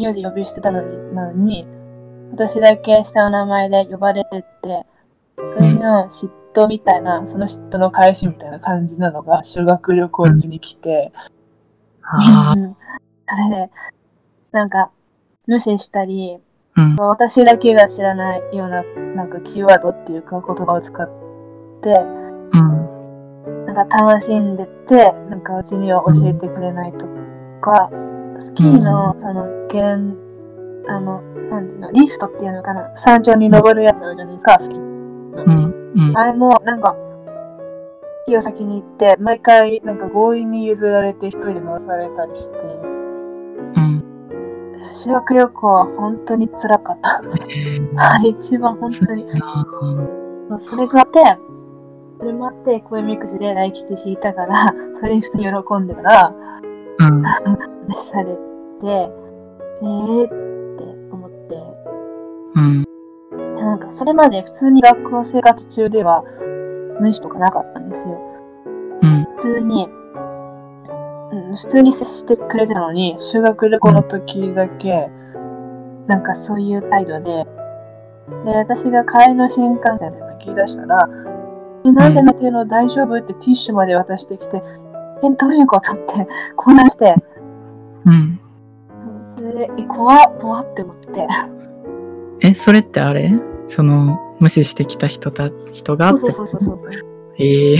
[0.00, 1.66] 名字呼びしてたのに、なのに、
[2.32, 4.86] 私だけ下の名前で呼ばれてって、
[5.36, 11.12] それの嫉妬みたいな、その嫉妬の返しみたいな感じなのが修学旅行中に来て、
[12.02, 12.76] あうん
[13.28, 13.70] それ で、
[14.52, 14.90] なんか、
[15.46, 16.38] 無視したり、
[16.74, 16.82] あ。
[16.82, 16.96] うん。
[16.96, 18.82] 私だけが知らないような、
[19.14, 21.08] なんかキーワードっていうか言葉を使っ
[21.82, 22.00] て、
[22.52, 23.66] うん。
[23.66, 27.06] なんか楽しんでて、なんかうちには教えてくれないと
[27.60, 27.90] か、
[28.40, 30.16] スキーの、その、現、
[30.88, 34.78] あの、なんていうの、リフトっていうのかな、山頂に登るやつあるじゃないですか、スキー。
[34.78, 35.92] うん。
[35.94, 36.18] うん。
[36.18, 36.96] あれも、なんか、
[38.26, 44.04] 駅を先に行って、毎回なんか強引に譲られて一人で乗らされたりして、うん。
[44.94, 47.22] 修学旅行は本当に辛かった。
[48.24, 49.26] 一番本当に。
[50.48, 51.20] なそれがあって、
[52.20, 56.34] それもあって、声みくじで大吉引いたから、それに普通に喜んでたら、
[57.00, 57.22] うん。
[57.92, 58.38] されて、
[58.86, 61.56] えーって思って、
[62.54, 62.84] うん。
[63.56, 66.22] でなんかそれまで普通に学校生活中では
[67.00, 68.20] 無視とかなかったんですよ。
[69.02, 69.26] うん。
[69.36, 69.88] 普通に、
[71.32, 75.10] うん、普通に接してくれてたのに、修学旅行の時だけ、
[76.06, 77.46] なんかそういう態度で、
[78.44, 81.08] で、私が帰りの新幹線で泣き出したら、
[81.84, 82.66] え、なんで泣いてるの？
[82.66, 83.16] 大丈夫？
[83.16, 84.62] ってティッシュまで渡してきて、
[85.22, 87.14] え、どういうことって混乱して、
[88.06, 88.40] うん。
[89.36, 91.26] それで、え、怖っ、怖って思って。
[92.40, 93.32] え、それってあれ？
[93.68, 96.10] その、無視してきた人た、人が？
[96.10, 96.90] そうそうそうそうそう。
[97.38, 97.78] ええ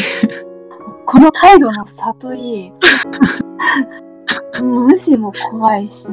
[1.06, 2.72] この態度の悟り、
[4.62, 6.12] も う無視も怖いし、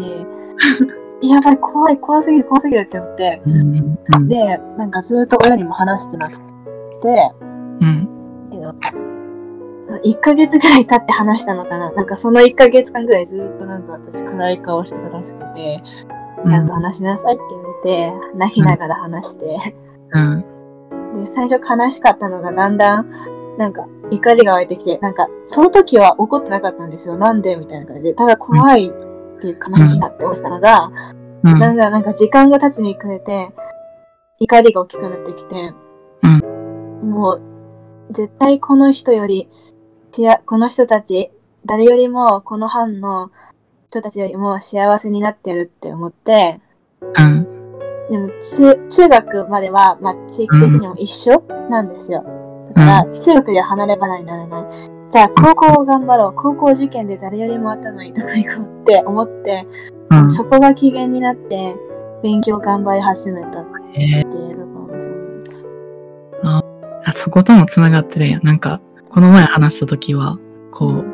[1.22, 3.98] やばい、怖い、怖すぎる、怖すぎるって思って、うん。
[4.16, 4.28] うん。
[4.28, 6.42] で、なんかずっと親にも話してなくて、
[7.82, 8.10] うん。
[8.50, 8.74] けど、
[10.04, 11.92] 1ヶ月ぐらい経って話したのかな？
[11.92, 15.82] なんかその1ヶ月間ぐらいずっとなんか私暗い顔してたらしくて、
[16.46, 19.76] ちゃんと話しなさいって言われて、泣きながら話して、
[20.12, 20.46] うん。
[21.16, 23.10] で、最初悲しかったのがだんだん、
[23.58, 27.18] なんか怒りが湧いてきて、なんかその時は怒ってなかったんですよ。
[27.18, 28.14] なんでみたいな感じで。
[28.14, 30.92] ただ怖いっていう悲しいなって思ってたのが、
[31.44, 31.60] うん。
[31.60, 33.52] だんだんなんか時間が経つにくれて、
[34.40, 35.74] 怒りが大きくなってきて、
[37.04, 37.42] もう、
[38.12, 39.50] 絶対この人より、
[40.18, 41.30] しやこの人たち、
[41.64, 43.30] 誰よりもこの班の
[43.90, 46.60] 人たちよりも幸せになってるって思って、
[47.02, 47.44] うん。
[48.10, 52.24] でも中中学までは、まあ、地域的にも一緒なんですよ。
[52.70, 54.64] だから、中学では離れ離れにならない。
[55.12, 56.34] じゃあ、高校を頑張ろう。
[56.34, 59.68] 高校受験で誰よりも頭いいとこ行こうって思って、
[60.10, 60.30] うん。
[60.32, 61.76] そこが機嫌になって、
[62.24, 65.16] 勉強頑張り始めたっえていうところですね。
[66.44, 66.62] ー、
[67.06, 68.40] あ、そことも繋がってるんや。
[68.40, 70.38] なんか、この前話した時は、
[70.72, 71.06] こう、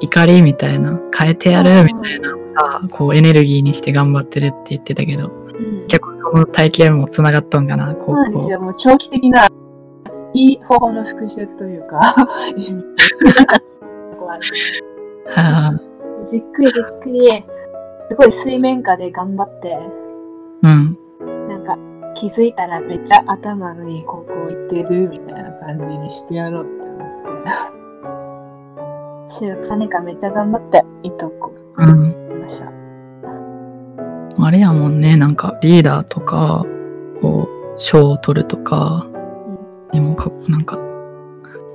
[0.00, 5.40] 怒りみたいな、変えてやるみたいなさ、こうエネルギーにして頑張ってるって言ってたけど、うん
[5.88, 8.06] 結構その体験も繋がっとんかな、高校。
[8.06, 8.60] そうなんですよ。
[8.60, 9.48] もう長期的な、
[10.32, 12.14] いい方法の復習というか、
[16.26, 17.44] じっくりじっくり、
[18.08, 19.78] すごい水面下で頑張って、
[20.62, 20.98] うん。
[21.48, 21.76] なんか
[22.14, 26.79] 気づいたらめっちゃ頭のいい高校行ってるみたいな感じにしてやろう。
[29.30, 31.54] 中学3年間めっちゃ頑張って、いいとこ。
[31.78, 32.10] うん。
[32.10, 32.70] いました。
[34.42, 36.66] あれやもんね、なんかリーダーとか、
[37.20, 39.06] こう、賞を取るとか、
[39.92, 40.78] にもか、なんか、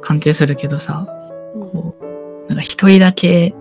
[0.02, 1.08] 関係するけどさ、
[1.56, 1.70] うん。
[1.70, 3.56] こう、なんか一人だけ、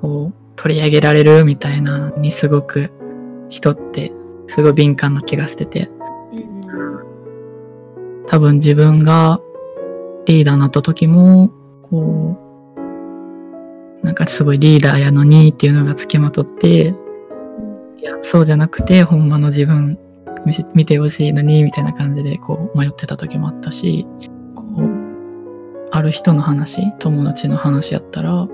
[0.00, 2.90] こう、取り上げられるみたいなにすごく、
[3.48, 4.12] 人って、
[4.46, 5.90] すごい敏感な気がしてて、
[8.26, 9.40] 多分自分が
[10.26, 11.50] リーダーになった時も、
[11.82, 12.43] こう、
[14.04, 16.94] なんかすごいリーダーやのにっていうのがつきまとって、
[17.98, 19.98] いや、そうじゃなくて、ほんまの自分
[20.44, 24.06] 見せ見てほしいのに、みたいな感じで、こう、迷ってた時もあったし、
[24.54, 28.46] こう、ある人の話、友達の話やったら、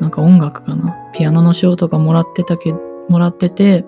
[0.00, 0.96] なんか音楽かな。
[1.12, 2.72] ピアノの賞とかもらってたけ
[3.08, 3.84] もらってて、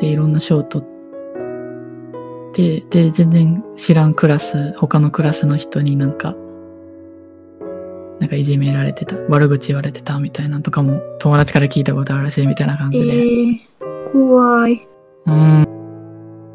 [0.00, 6.34] で、いろんな賞取って、で、全然知らんクラス、他のクラスの人になんか、
[8.20, 13.12] なんかいじめられてた、悪口言われてたみたいなのとかも友達から聞いたことあるらしいみたいな感えじで。
[13.12, 14.88] ー、怖い。
[15.26, 15.66] うーん。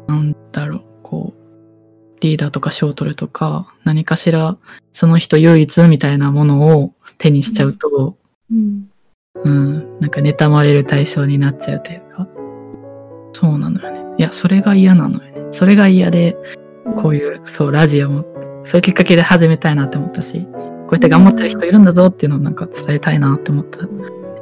[0.08, 4.56] なんだろう、こう、リーダーとか賞を取るとか、何かしら、
[4.92, 8.16] その人唯一みたいなものを手にしちゃうと、
[8.50, 8.88] うん。
[9.44, 12.28] うん、なんか妬まれる対象になっちゃうというか、
[13.32, 14.02] そうなのよね。
[14.18, 15.46] いや、それが嫌なのよね。
[15.52, 16.36] それが嫌で、
[16.96, 18.24] こういう、そう、ラジオも、
[18.64, 23.86] そういうきっかけで始めたいなって思ったし、こうやって頑張ってる人いるんだぞっていうのをなんか伝えたいなって思った。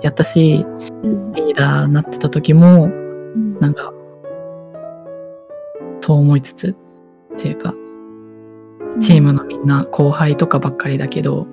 [0.03, 0.65] やったし、
[1.03, 1.33] うん。
[1.33, 3.93] リーダーになってた時も、うんなんか、
[6.01, 6.75] そう思いつつ、
[7.35, 7.75] っていうか、
[9.01, 11.47] チームのみんな後輩とかばっかりだけど、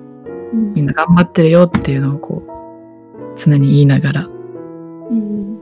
[0.52, 5.58] うんみんな頑張ってるよっていうのをこう、常に言いながら、うん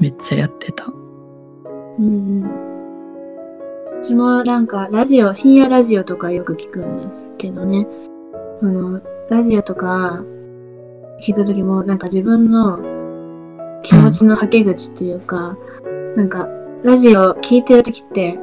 [0.00, 0.86] めっちゃやってた。
[0.86, 2.08] うんう
[2.46, 2.68] ん。
[4.02, 7.86] 私もなんかラジオ、深夜ラジオとかよく聞くんですけどね。
[8.62, 10.24] あの、ラジオとか
[11.22, 12.78] 聞くときもなんか自分の
[13.82, 15.56] 気持ちのはけ口っていうか、
[16.16, 16.48] なんか
[16.82, 18.38] ラジオ聞いてるときって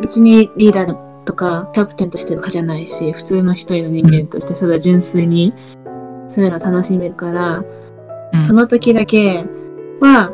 [0.00, 5.54] 別にリーダーとか、キャプテンとしてとかじゃないし、普通の一人の人間として、それは純粋に、
[6.28, 7.64] そういうのを楽しめるから、
[8.32, 8.44] うん。
[8.44, 9.44] その時だけ
[10.00, 10.30] は、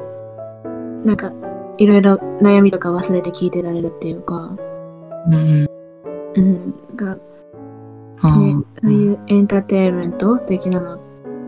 [1.04, 1.32] なんか、
[1.78, 4.56] いろいろ悩みとか忘れて聞いてられるっていうか、
[5.28, 5.66] うん。
[6.36, 6.74] うん。
[8.22, 11.00] そういうエンターテインメント的なの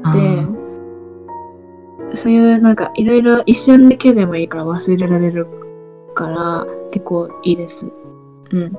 [0.05, 5.47] あでー、そういうなんかいろいろ一瞬だけでもいいから忘れられる
[6.15, 7.87] から結構いいです。
[8.51, 8.73] うん。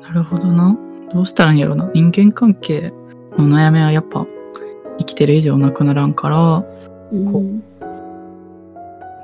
[0.00, 0.76] なるほどな。
[1.12, 1.90] どうしたらいいんやろな。
[1.94, 2.92] 人間関係
[3.36, 4.26] の悩みはやっぱ
[4.98, 6.64] 生きてる以上なくならんから、
[7.12, 7.62] うん、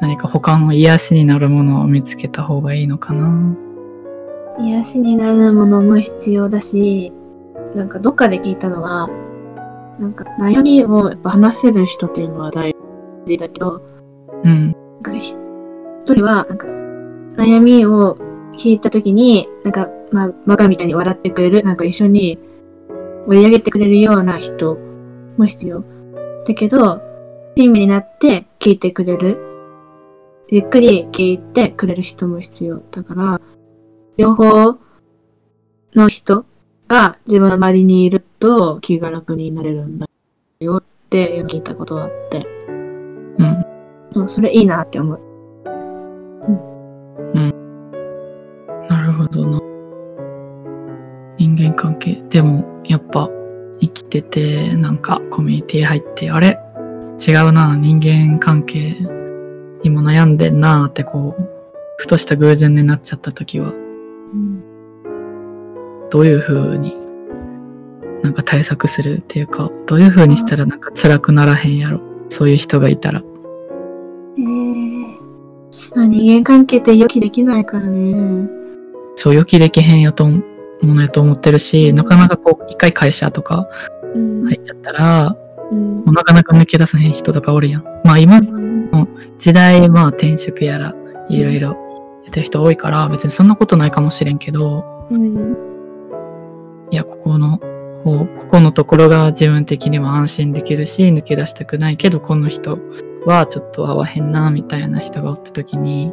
[0.00, 3.56] 何か他の癒しになるものを見つけた方がいいのかな。
[4.58, 7.12] 癒しになるものも必要だし、
[7.76, 9.08] なんかどっかで聞いたのは、
[9.98, 12.74] なんか悩みをやっぱ話せる人っていうのは大
[13.26, 13.82] 事だけど、
[14.42, 14.72] うん。
[14.72, 15.36] なんかひ
[16.04, 16.66] 一人はなんか
[17.36, 18.16] 悩みを
[18.54, 22.38] 聞いたときに、なんかまあバカみたいに笑ってくれる、なんか一緒に
[23.26, 24.78] 盛り上げてくれるような人
[25.36, 25.84] も必要。
[26.46, 27.02] だけど、
[27.56, 29.38] 親身になって聞いてくれる。
[30.50, 32.80] じっくり聞いてくれる人も必要。
[32.90, 33.40] だから、
[34.16, 34.78] 両方
[35.94, 36.46] の人
[36.88, 40.06] が自分の周りにいると気が楽になれるんだ
[40.60, 42.46] よって聞いたことがあって、
[43.38, 43.64] うん。
[44.14, 45.20] うんそれいいなって思う。
[48.88, 49.60] なるほどな。
[51.38, 52.22] 人間関係。
[52.30, 53.28] でも、やっぱ、
[53.80, 56.58] 生きてて、なんか、コミュニティ入って、あれ？
[57.26, 58.94] 違うな、人間関係、
[59.82, 61.42] 今悩んでんなって、こう、
[61.98, 63.72] ふとした偶然になっちゃった時は、
[66.10, 66.96] どういう風に、
[68.22, 72.00] なんか対策するっていうか、どういう風にしたらなんか辛くならへんやろ。
[72.28, 73.22] そういう人がいたら。
[74.38, 75.06] えー
[75.94, 78.48] まあ、人間関係って予期できないからね。
[79.14, 80.42] そう予期できへんやと思
[80.82, 83.66] ものやと思ってるし、なかなかこう、一回会社とか
[84.14, 85.36] うん入っちゃったら、
[85.70, 87.84] うんもうなかなか抜け出せへん人とかおるやん。
[88.04, 90.94] まあ今うん時代、まあ転職やら、
[91.28, 91.74] いろいろや
[92.30, 95.75] ってる人多いから、別にそんなことないかもしれんけど、うん
[96.96, 97.58] いや、ここの、
[98.04, 102.78] こうここのところが自分的には安心できるし、抜け出したくないけど、この人
[103.26, 106.10] はちょっと合わへんな、みたいな人がおった時に、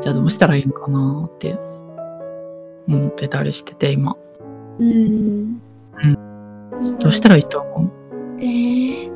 [0.00, 1.56] じゃあどうしたらいいのかなって
[2.86, 4.16] 思ってたりしてて、今。
[4.78, 5.62] うん。
[6.98, 7.90] どうしたらいいと思う？
[8.40, 9.10] えー。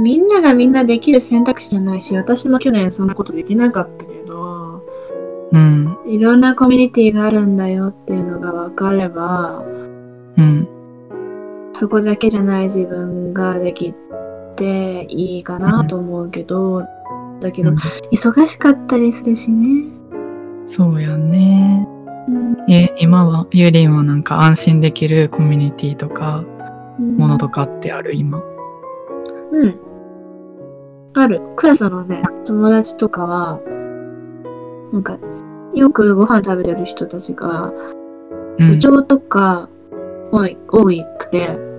[0.00, 4.84] みんながみんなできる選択肢じゃないし、私も去年そんなことできなかったけど、
[5.52, 9.89] うん、いろんなコミュニティがあるんだよっていうのが分かれば、うん、
[11.80, 13.94] そこだけじゃない自分ができ
[14.54, 16.82] ていいかなと思うけど、
[17.40, 17.76] だけど、うん
[18.12, 19.86] 忙しかったりするしね。
[20.66, 21.88] そうやんね。
[22.28, 26.44] うんえ、今は、ゆうりんはなんか安心できるコミュニティとか、
[26.98, 28.14] ものとかってある？
[28.14, 28.42] 今。
[29.52, 29.74] うん。
[31.14, 31.40] ある。
[31.56, 33.58] クラスのね、友達とかは、
[34.92, 35.16] なんか、
[35.72, 37.72] よくご飯食べてる人たちが、
[38.58, 38.78] うん部。
[38.78, 39.70] 長とか
[40.30, 40.84] 多い、多
[41.16, 41.69] くて、うん。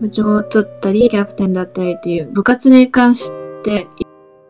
[0.00, 3.30] 部長を取ったり、キャプテンだったりっていう部活に関し
[3.62, 3.86] て、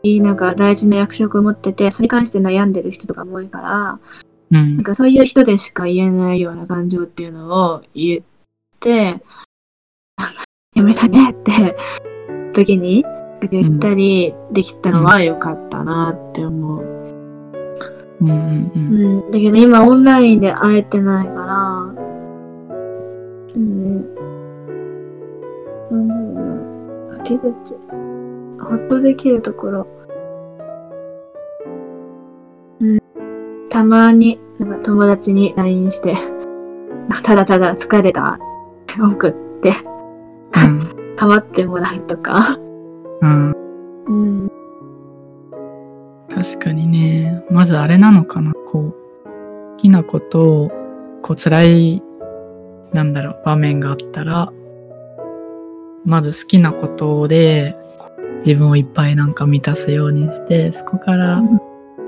[0.02, 3.98] いいなんか大事な役職を持ってて、それに関して悩んでる人とかも多いから、
[4.50, 4.82] うんなん。
[4.82, 8.22] かそういう人でしか言えないような感情っていうのを言っ
[8.80, 9.22] て、
[10.74, 11.76] やめたねって
[12.52, 13.04] 時に
[13.50, 16.82] 言ったりできたのは良かったなって思う。
[18.20, 18.72] うんうんう。
[18.74, 22.04] うんん、だけど今オンラインで会えてないから、
[23.54, 24.17] うんね。
[25.90, 27.22] なんだろうな。
[27.22, 27.74] 秋口。
[28.60, 29.86] ほっとできるところ。
[32.80, 32.98] うん。
[33.70, 36.16] たまに、なんか友達に LINE して、
[37.22, 38.38] ただただ疲れたっ
[38.86, 39.72] て送って、
[40.64, 40.88] うん。
[41.16, 42.58] かまってもらうとか。
[43.22, 43.56] うん。
[44.06, 44.50] うん。
[46.28, 47.44] 確かにね。
[47.50, 48.52] まずあれなのかな。
[48.66, 50.70] こう、好きなことを、
[51.22, 52.02] こう、辛い、
[52.92, 54.52] なんだろう、場面があったら、
[56.08, 57.76] まず好きなことで、
[58.38, 61.42] 自分をいっぱいなんか満たすようにして、そこから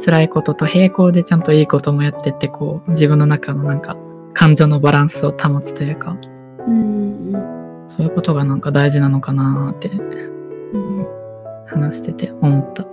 [0.03, 3.98] 辛いことと並行でちゃんといいこともやってって、こう、自分の中のなんか、
[4.32, 6.16] 感情のバランスを保つというか、
[6.66, 7.32] うん。
[7.88, 11.07] そういうことがなんか大事なのかなってうん。
[11.66, 12.84] 話してて思った。
[12.84, 12.86] あ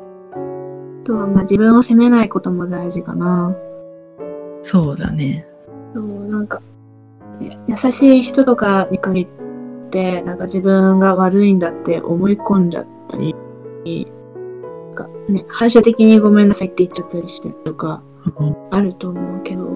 [1.05, 3.55] とは、まあ自分を責めないことも大事かな。
[4.61, 5.47] そうだね。
[5.93, 6.61] そう、なんか、
[7.39, 9.27] ね優しい人とかに限っ
[9.89, 13.35] て、なんか自分が悪いんだって思い込んじゃったり、
[13.85, 18.01] なんかね、反射的にごめんなさいって言っちゃったりしてとか、
[18.39, 19.69] うんあると思うけど、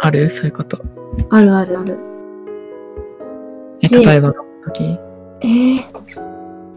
[0.00, 0.28] ある？
[0.30, 0.80] そういうこと？
[1.30, 1.98] あるあるある。
[3.82, 4.98] え、例えばどの時？
[5.40, 5.78] えー、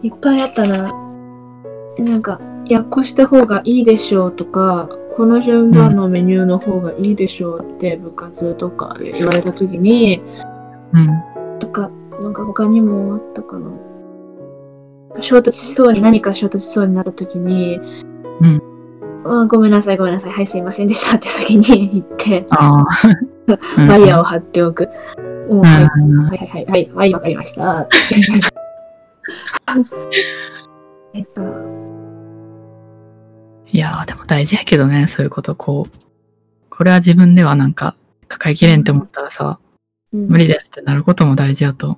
[0.03, 0.93] いっぱいあったな。
[1.97, 10.21] なんか、いや、こうした方がいいでしょうとか、この順番のメニューの方がいいでしょうって部活とかで言われたときに、
[10.93, 11.07] うん。
[12.21, 13.71] なんか他にもあったかな。
[15.19, 17.79] 衝突しそうに、何か衝突しそうになったときに、
[18.41, 18.61] うん
[19.25, 19.45] あ。
[19.47, 22.85] ごめんなさい、ごめんなさい、はい、すいませんでしたって先に言って、ああ。
[23.87, 24.87] ワイヤーを張っておく。
[25.49, 27.87] もう、はい、うんはい、はい、はい、はい、わかりました。
[31.13, 31.41] えっと、
[33.71, 35.91] いやー、でも大事やけどね、そういうこと、こう。
[36.69, 37.95] これは自分ではなんか、
[38.27, 39.59] 抱えきれんって思ったらさ、
[40.13, 41.97] 無理ですってなることも大事やと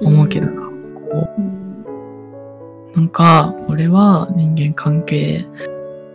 [0.00, 0.62] 思うけどな。
[1.10, 1.84] こうん。
[2.94, 5.46] う、なんか、俺は人間関係、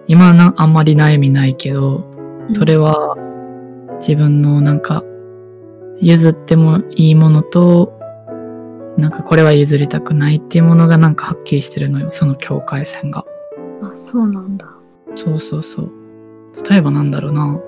[0.07, 2.05] 今な、あんまり悩みないけど、
[2.53, 3.15] それは
[3.99, 5.03] 自分のなんか、
[5.99, 7.93] 譲ってもいいものと、
[8.97, 13.25] なんかこれは譲りたくないっていうものがなんかはっきりしてるのよ、その境界線が。
[13.81, 14.67] あ、そうなんだ。
[15.15, 15.91] そうそうそう。
[16.69, 17.59] 例えばなんだろうな。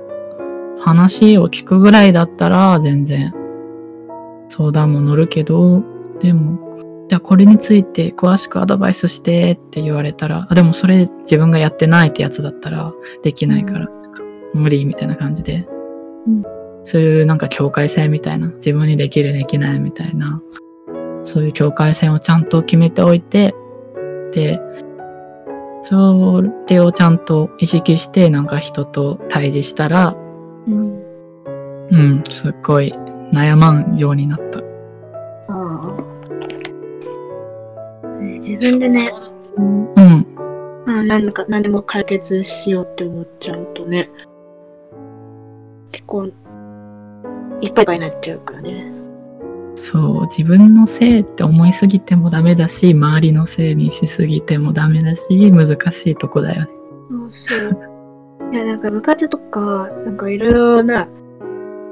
[0.79, 3.33] 話を聞くぐらいだったら全然
[4.49, 5.81] 相談も乗るけど、
[6.23, 13.87] でも、じゃあこれについて詳しくアドバイスしてって言われたら、あ、でもそれ自分がやってないってやつだったらできないから、
[14.55, 15.67] 無理みたいな感じで。
[16.27, 16.43] うん
[16.83, 20.41] そういうなんか境界線みたいな、自分にできるできないみたいな、
[21.23, 23.55] そういう境界線をちゃんと決めておいて、
[24.33, 24.59] で、
[25.83, 30.15] それをちゃんと意識してなんか人と対峙したら、
[30.67, 31.03] うん。
[31.89, 32.93] うん、すっごい
[33.31, 34.59] 悩まんようになった。
[38.43, 39.13] 自分でね、
[39.57, 40.27] うん、うん、
[40.85, 44.09] まあ、なんだか、何でも解決しようって思っちゃうとね、
[45.91, 48.91] 結構、いっぱいいっぱいになっちゃうからね。
[49.75, 56.67] そう、自分のせいって思いすぎてもダメだし、周りのせいにしすぎてもダメだし、難しいとこだよね。
[57.09, 58.53] そうそう。
[58.53, 61.07] いや、なんか部活とか、なんかいろいろな、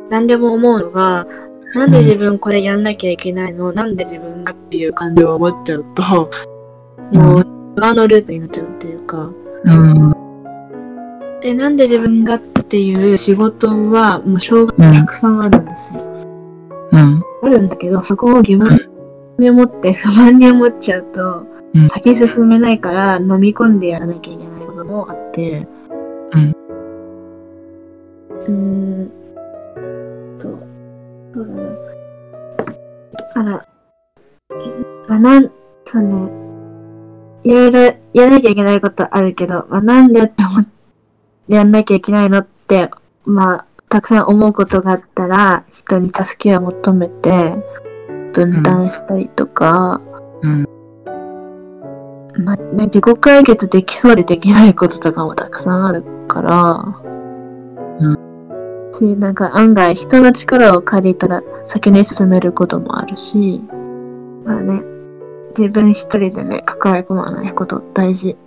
[0.09, 1.25] 何でも思うのが、
[1.73, 6.29] なんで自分これやんなきゃいけないの、なんで自分がっていう感じを思っちゃうと、
[7.11, 7.45] もう、
[7.77, 9.31] 今のループになっちゃうっていうか、
[9.63, 10.13] うん、
[11.41, 16.01] で、なんで自分がっていう仕事は、もう障害たくさんあるんですよ。
[16.91, 18.79] うん、あるんだけど、そこを疑問
[19.37, 21.89] に思って不満に思っちゃうと、うん。
[21.89, 25.67] 先進めないから飲み込んでやらなきゃいけないこともあって、
[26.33, 26.55] うん。
[28.29, 29.20] うーん。
[31.33, 31.47] そう。
[31.47, 31.61] だな。
[33.11, 33.67] だから、
[35.07, 35.51] まあ、なん、
[35.85, 36.41] そうね。
[37.43, 37.79] いろいろ
[38.13, 40.69] やらなきゃいけないことあるけど、まあ、なんでって思って
[41.47, 42.89] やんなきゃいけないのって、
[43.25, 47.55] まあ、たくさん思うことがあったら、人に助けを求めて、
[48.33, 50.01] 分担したりとか、
[50.41, 50.65] うん、
[52.45, 57.01] まあ、ね、自己解決できそうでできないこととかもたくさんあるから、
[57.99, 58.30] う
[58.93, 63.61] し、なんか案外人の力を借りたら先に進めることもあるし、
[64.45, 64.81] まあね、
[65.57, 68.37] 自分一人でね、抱え込まないこと大事。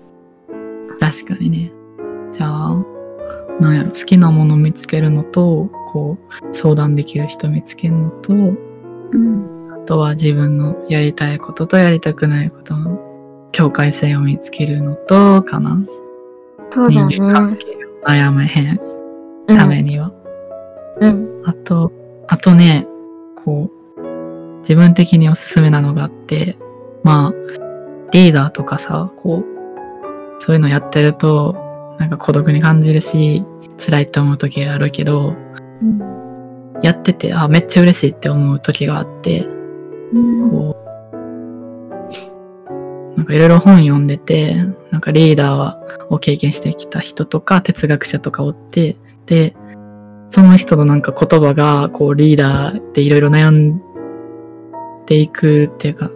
[1.01, 1.73] 確かにね。
[2.31, 2.85] じゃあ、
[3.61, 6.19] なんやろ、好きなもの見つけるのと、こ
[6.53, 9.71] う、相談できる人見つけるのと、うん。
[9.73, 12.99] あとは自分のやりたいこととやりたくないことの
[13.53, 15.79] 境界線を見つけるのと、かな。
[16.71, 17.57] そうだ人間関ね。
[17.57, 18.81] 係を悩めへん
[19.47, 20.11] ためには。
[21.01, 21.43] うん。
[21.45, 21.93] あと、
[22.29, 22.87] あとね、
[23.37, 26.57] こう、自分的におすすめなのがあって、
[27.03, 27.33] まあ、
[28.13, 31.57] リーダーとかさ、こう、そういうのやってると、
[31.99, 33.45] なんか孤独に感じるし、
[33.79, 35.35] 辛いって思う時があるけど、
[35.83, 36.81] うん。
[36.83, 39.47] やってて、あ、めっちゃ嬉しいって思う時があって、
[40.13, 40.51] うん。
[40.51, 40.85] こう、
[43.17, 44.57] なんかいろいろ本読んでて、
[44.91, 49.57] なんかリーダーを経験してきた人とか哲学者とかおって、で、
[50.31, 53.81] その人のなんか言葉が、こうリーダーでいろいろ悩ん
[55.07, 56.11] でいくっていうか、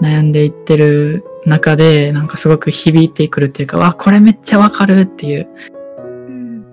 [0.00, 5.48] 悩んでいってる中で、なんかすごく響いてくるっていうか、わ、これめっちゃわかるっていう、
[6.04, 6.64] うん。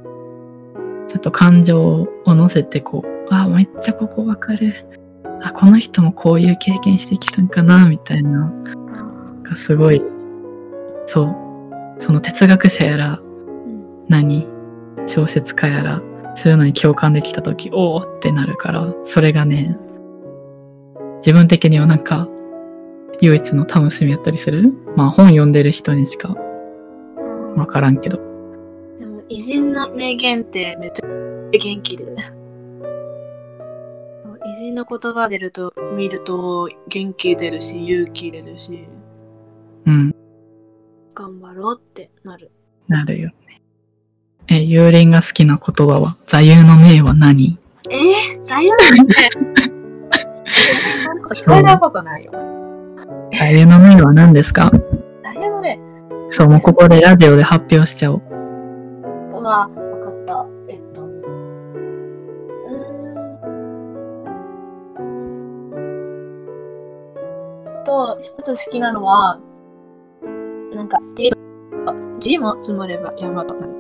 [1.07, 4.85] ちょっと感情を乗せてこう、あ、めっちゃここわかる。
[5.41, 8.51] あ、この人もこういう経験してきたんかな、みたいな。
[9.43, 10.01] がすごい、
[11.05, 11.35] そう、
[11.99, 13.19] その哲学者やら、
[14.07, 14.47] 何、
[15.07, 16.01] 小説家やら、
[16.35, 19.77] そういうのに共感できたとき、おおってなるから、それがね、
[21.17, 22.27] 自分的にはなんか、
[23.21, 24.71] 唯一の楽しみやったりする？
[24.95, 26.35] まあ本読んでる人にしか
[27.57, 28.17] わからんけど。
[28.97, 31.07] でも、偉人の名言ってめっちゃ
[31.51, 32.15] 元気出る。
[34.45, 38.87] 偉人の言葉出ると、見ると元気出るし、勇気出るし、
[39.85, 40.15] うん。
[41.13, 42.51] 頑張ろうってなる。
[42.87, 43.31] なるよ
[44.49, 44.61] ね。
[44.63, 47.57] え、幽霊が好きな言葉は、座右の銘は何？
[47.89, 48.85] えー、座右の銘？
[50.97, 52.31] そんなこと聞こえたことないよ。
[53.31, 54.71] 座右の銘は何ですか？
[55.23, 55.79] 座右の銘
[56.31, 58.21] そう、もうここでラジオで発表しちゃおう。
[59.41, 59.69] は、わ
[60.01, 60.45] かった。
[60.67, 61.01] えっと。
[61.01, 67.83] うーん。
[67.83, 69.39] と、一つ好きなのは、
[70.73, 70.99] なんか、
[72.23, 73.73] 自も積もれば山となる。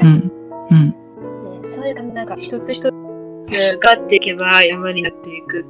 [0.00, 0.32] うん。
[0.70, 1.62] うん。
[1.62, 2.90] で、そういう感じで、なんか、一つ一
[3.42, 5.64] つがっていけば山になっていくっ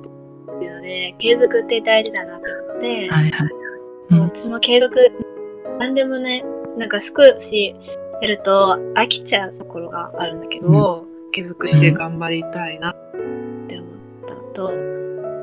[0.58, 3.48] ていうので、継続って大事だなって思って、はいはい。
[4.10, 4.96] うんその継続、
[5.78, 6.44] なんでもね、
[6.78, 7.74] なんか少し
[8.20, 12.94] やると飽きちゃうところがあるんだけど、継続して頑張りたいなっ
[13.68, 13.94] て思っ
[14.26, 14.72] たのと、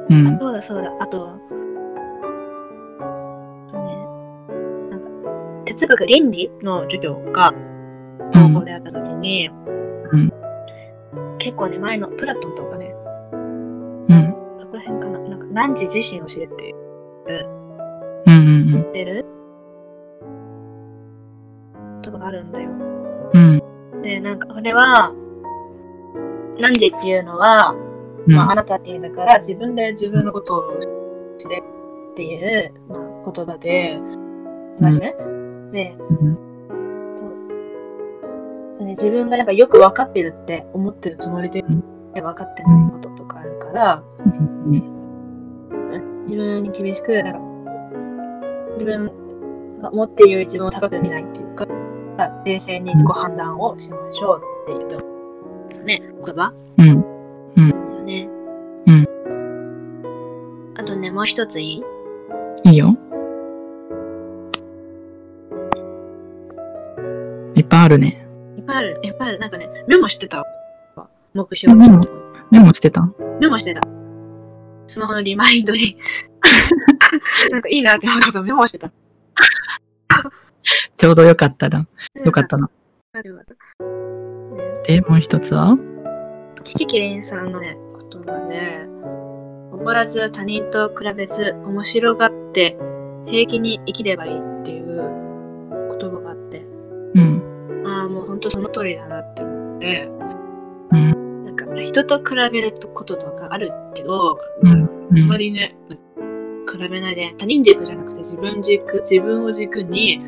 [0.10, 0.40] うん。
[0.40, 1.40] そうだそうだ、あと、
[5.66, 7.54] 哲学倫理の授業が
[8.34, 10.32] 高校であった時に、うん
[11.38, 12.96] 結構ね、前のプラトンとかね、
[13.34, 14.36] うん。
[14.60, 16.74] そこら辺かな、なんか何時自身を知れって
[18.26, 19.26] うんうん言ってる？
[22.02, 22.70] とかがあるんだよ。
[22.70, 23.62] うん。
[23.94, 24.02] うん。
[24.02, 25.14] で、なんか、これは、
[26.60, 27.76] 何時っていうのは、
[28.28, 28.36] うん。
[28.36, 30.64] まあ、あなたっていう意味だから、自分で自分のことを
[31.38, 34.00] 知れっていう、まあ、言葉で、
[34.80, 35.16] 話ね。
[35.72, 36.45] で、うん
[38.86, 41.84] ね、自分がなんかよく分かってるって思ってるつもりで、うん
[42.14, 44.32] 分かってないこととかあるから、うん
[44.74, 47.40] うん自分に厳しく、なんか、
[48.76, 49.12] 自分
[49.82, 51.68] が持っている自分を高く見ないっていうか、
[52.46, 54.98] 冷静に自己判断をしましょうってい
[55.82, 57.02] う、ね、言葉うん。
[57.56, 58.30] だよね。
[58.88, 59.08] うん。
[60.78, 61.84] あとね、もう一つい
[62.64, 62.70] い？
[62.72, 62.96] いいよ。
[67.56, 68.25] いっぱいあるね。
[68.66, 69.00] ぱいある。
[69.04, 69.40] いっぱいある。
[69.40, 70.46] なんかね、メモしてたわ。
[71.34, 72.02] 目標メモ
[72.52, 73.02] メモしてた？
[73.40, 73.82] メモしてた。
[74.88, 75.98] スマホのリマインドに。
[77.52, 78.90] なんかいいなって思ったことメモしてた。
[80.96, 81.86] ちょうどよかったな。
[82.24, 82.70] よかったな。
[84.88, 85.78] で、もう一つは？
[86.64, 87.78] キキキリンさんのね、
[88.12, 88.86] 言葉で、
[89.74, 92.78] 怒らず他人と比べず面白がって
[93.26, 94.85] 平気に生きればいいっていう
[98.54, 100.10] ああ、もうほんとその通りだなって思って、
[100.92, 101.46] うん。
[101.46, 104.68] なんか人と比べることとかあるけど、うん。
[104.70, 105.76] あうんんまりね、
[106.72, 110.20] 比べないで他人軸じゃなくて自分軸、自分を軸に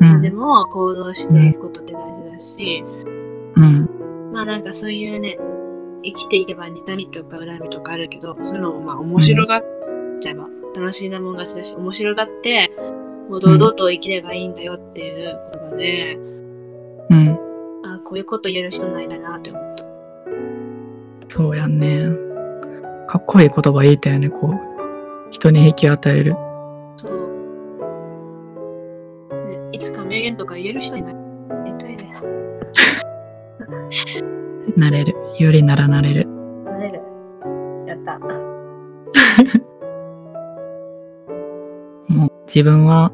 [0.00, 0.22] うん。
[0.22, 2.84] でも行動していくことって大事だし、
[3.56, 4.32] うん。
[4.32, 5.38] まあなんかそういうね、
[6.02, 9.64] 生きていけば妬みとか恨みとかあるけど、そういうのをまあ面白がっ
[10.20, 12.72] ちゃえば、楽しいなもん勝ちだし、面白がって、
[13.28, 16.18] もう堂々と生きればいいんだよっていう言葉で、
[18.12, 19.86] こういうこと言える人ないんだなって思った。
[21.30, 22.10] そうやんね。
[23.08, 24.52] かっこいい言葉言いたよね、こう。
[25.30, 26.36] 人に影響を与える。
[26.98, 27.12] そう。
[29.48, 31.14] ね、いつか名言とか言える人にな
[31.64, 32.28] りたいです。
[34.76, 35.16] なれる。
[35.38, 36.26] 有利ならなれる。
[36.66, 37.00] なれる。
[37.86, 38.18] やった。
[42.12, 43.10] もう自分は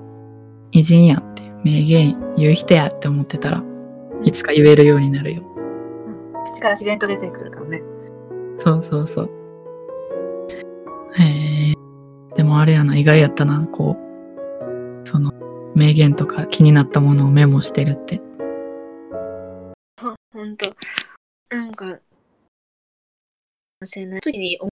[0.73, 3.63] 偉人やって、名言言う人やって思ってたら
[4.25, 5.43] いつか言えるようになるよ。
[6.47, 7.83] 口から自然と出てくるからね。
[8.59, 9.31] そうそうそう。
[11.15, 11.75] へえ。
[12.37, 15.09] でもあれやな、意外やったな、こう。
[15.09, 15.33] その、
[15.75, 18.21] 名言とか気になったものをメモしてるって。
[20.01, 20.75] ほ ほんと。
[21.51, 22.01] なんか、か
[23.81, 24.71] もしれない時に思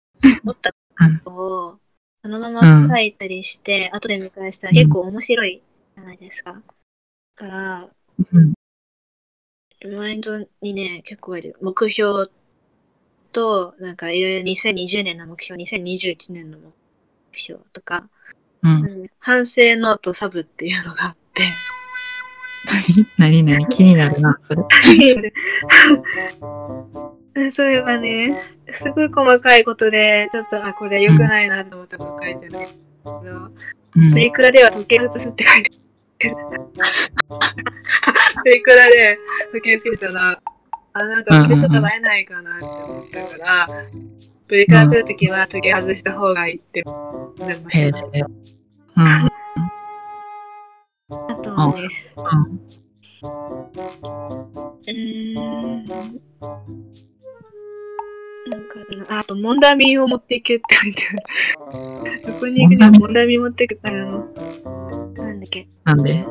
[0.51, 0.71] った
[1.01, 1.19] うん。
[1.19, 1.35] こと
[1.71, 1.79] を、
[2.23, 5.61] そのまま書いたりして、後で見返したら結構面白い
[5.95, 6.53] じゃないですか。
[6.53, 6.61] だ
[7.35, 7.89] から、
[8.33, 8.53] うん。
[9.81, 11.55] リマインドにね、結構いる。
[11.61, 12.29] 目標
[13.31, 16.73] と、なんかいろいろ2020年の目標、2021年の目
[17.37, 18.09] 標とか、
[18.61, 18.71] うん。
[18.83, 21.43] うん反省ノートサブっていうのがあって、
[23.17, 24.63] 何何気になるな、それ。
[27.51, 32.67] そういえばね、すごい細かいことで、ちょっと、あ、これ良くないなと思ったこと書いてるんだけ
[33.03, 33.51] ど、
[33.95, 34.19] うんプ。
[34.19, 35.88] リクラでは時計映すって書いてる。
[36.19, 36.27] プ
[38.49, 39.17] リクラで
[39.51, 40.41] 時計つけたら、
[40.93, 43.67] あ、なんかこれちょっと映えないかなって思ったから、
[44.47, 47.99] プリクラするときは時計外した方がいいって思いました。。
[47.99, 48.01] う
[49.01, 49.05] ん。
[49.05, 49.29] あ
[51.41, 51.87] とはね、
[54.87, 54.93] うん。
[54.93, 55.91] ん、な
[58.57, 61.13] んかああと、モンダミンを持っていけって書いてあ
[62.05, 62.21] る。
[62.25, 64.27] どこに行くのモンダミン持っていくあの、
[65.13, 66.23] なんだっけ、なんで？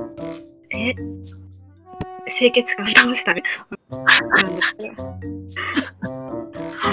[0.71, 0.95] え？
[2.29, 3.43] 清潔感保つため？
[3.91, 3.97] あ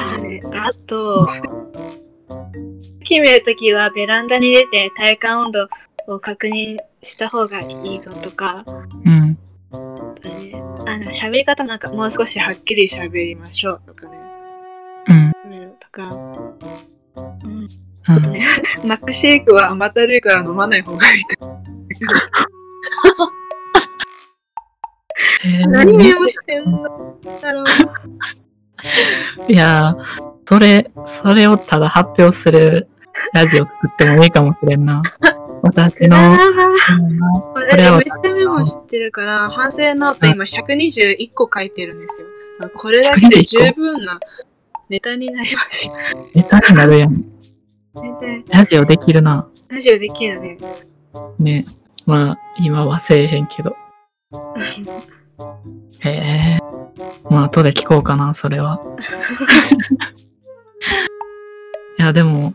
[0.10, 1.28] とね、あと、
[3.02, 5.68] 決めるときはベランダに出て体感温度
[6.08, 9.38] を確認した方がいいぞとか、うん。
[9.72, 14.18] あの、喋り方なんかもう少しはっきり喋りましょうとかね、
[15.08, 15.72] うん。
[15.80, 16.24] とか、うん、
[17.44, 17.70] うん。
[18.06, 18.42] あとね、
[18.84, 21.54] マックシェイクは甘ったるいから飲まない方がいいと。
[25.44, 25.70] えー。
[25.70, 26.84] 何メモしてんの
[27.42, 27.66] だろう。
[29.52, 32.88] いやー、それ、それをただ発表する
[33.34, 35.02] ラジオ作ってもいいかもしれんな。
[35.64, 36.38] 私の、あ
[37.54, 42.28] これはっちゃメモしてるから、反省ノート今121個書いてるんですよ。
[42.76, 44.20] これだけで十分な
[44.90, 45.94] ネタになりますよ。
[46.36, 47.26] ネタになるやん。
[48.50, 49.50] ラジオできるな。
[49.70, 50.58] ラジオできるね。
[51.40, 51.66] ね。
[52.06, 53.76] まあ、今はせえへんけど。
[56.02, 56.60] へえ。
[57.30, 58.80] まあ、後で聞こうかな、それは。
[61.98, 62.54] いや、でも、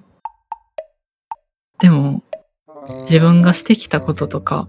[1.80, 2.22] でも、
[3.03, 4.68] 自分がしてきたこととか、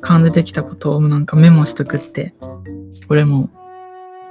[0.00, 2.34] 感じてきたことをなんかメモしとくって、
[3.08, 3.48] これも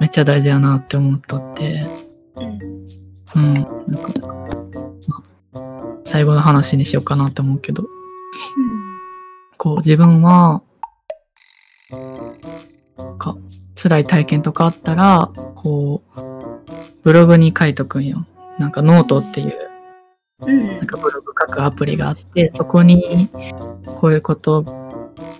[0.00, 1.86] めっちゃ大事やなって思っとって、
[3.34, 3.44] うん。
[3.44, 4.26] うん、なんか、
[5.08, 5.22] まあ
[6.04, 7.84] 最後の話にしようかなって思うけど、
[9.62, 10.60] こう自分は、
[13.16, 13.36] か
[13.80, 16.20] 辛い体験とかあったら、こう、
[17.04, 18.26] ブログに書いとくんよ。
[18.58, 19.56] なんかノートっていう、
[20.40, 20.64] うん。
[20.64, 23.30] なんかブログ書くアプリがあって、そこに、
[24.00, 24.64] こういうこと、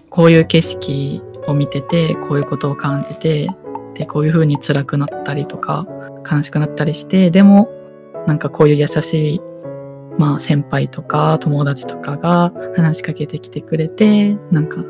[0.09, 3.49] こういう景色を見てて、こういうことを感じて、
[3.95, 5.85] で、こういう風に辛くなったりとか、
[6.31, 7.69] 悲しくなったりして、でも、
[8.29, 9.41] なんかこういう優しい、
[10.19, 14.85] まあ先輩とか友達とかが話しかけてきてくれて、なんか、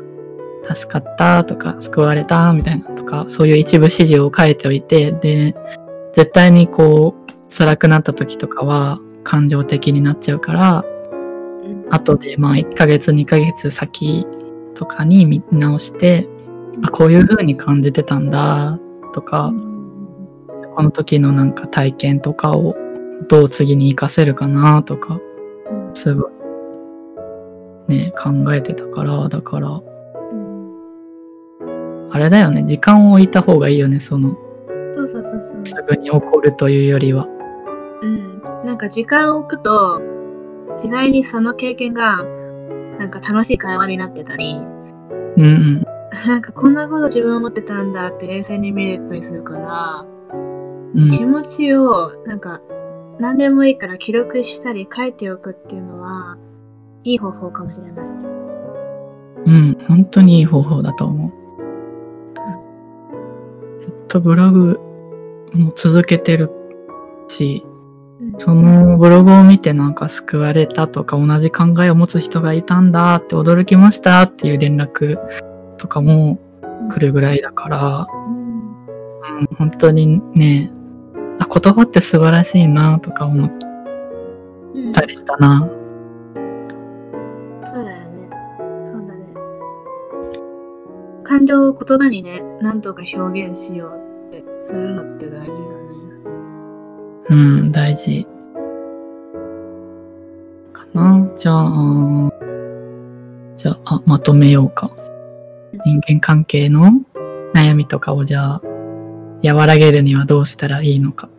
[0.73, 5.55] 助かったとか、救われたみたいなとか、そういう一部始終を書いておいて、で、
[6.13, 10.93] 絶対にこう、辛くなった時とかは感情的になっちゃうから、うん
[11.89, 14.25] 後でまあ1ヶ月2ヶ月先
[14.75, 16.27] とかに見直して、
[16.83, 18.79] あ、こういう風に感じてたんだ
[19.13, 19.53] とか、
[20.75, 22.75] この時のなんか体験とかを
[23.27, 25.19] どう次に活かせるかなとか、
[25.93, 26.31] すごい
[27.87, 29.81] ね、考えてたから、だから、
[32.11, 34.37] あれだよね、時間を置いた方がいいよね、その、
[34.93, 35.65] そうそうそうそう。
[35.65, 37.27] すぐに起こるというよりは。
[38.01, 38.41] うん。
[38.63, 40.01] なんか時間を置くと、
[40.75, 42.23] 次第にその経験が、
[42.99, 44.61] なんか楽しい会話になってたり、
[45.37, 45.83] うんうん。
[46.27, 50.09] なんかこんなこと自分思ってたんだって冷静に見れたりするから、う
[51.07, 52.61] ん気持ちをなんか
[53.19, 56.37] 何でもいいから記録したり書いておくっていうのは
[57.03, 58.05] いい方法かもしれない。
[59.45, 61.33] うん、本当にいい方法だと思う。
[63.81, 64.79] ずっとブログ
[65.53, 66.49] も続けてる
[67.27, 67.65] し、
[68.37, 75.17] そのブログを見てなんか救われたとか同じ考えを持つ人がいたんだって驚きましたっていう連絡
[75.77, 76.39] とかも
[76.89, 78.07] 来るぐらいだから、
[79.39, 80.71] うん、本当にね、
[81.39, 83.51] あ、言葉って素晴らしいなとか思っ
[84.75, 85.67] うんたりしたな。
[87.65, 88.29] そうだよね。
[88.85, 89.27] そうだね。
[91.23, 93.87] 感情を言葉にね、何とか表現しよ
[94.31, 95.83] うってするのって大事だね。
[97.29, 98.27] うん、大事。
[100.73, 101.29] かな？
[101.37, 102.31] じゃあ、
[103.55, 104.91] じゃあ、あまとめようか。
[105.85, 106.91] 人間関係の
[107.53, 108.61] 悩みとかをじゃあ、
[109.43, 111.29] 和らげるにはどうしたらいいのか。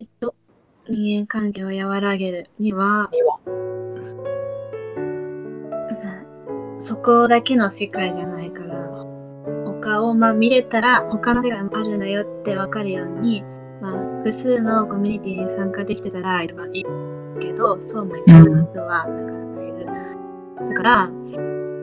[0.00, 0.34] えっと、
[0.88, 3.10] 人間関係を和らげるには、
[3.46, 3.66] うん
[6.78, 8.76] そこだけの世界じゃないから、
[9.64, 13.42] 他をまあ見れたら他の世界もあるんだよってわかるように、
[13.80, 16.48] まあ、複数のコミュニティに参加できてたらいい
[17.40, 19.86] けど、そうもいかない人はなかなかいる。
[20.68, 21.10] だから、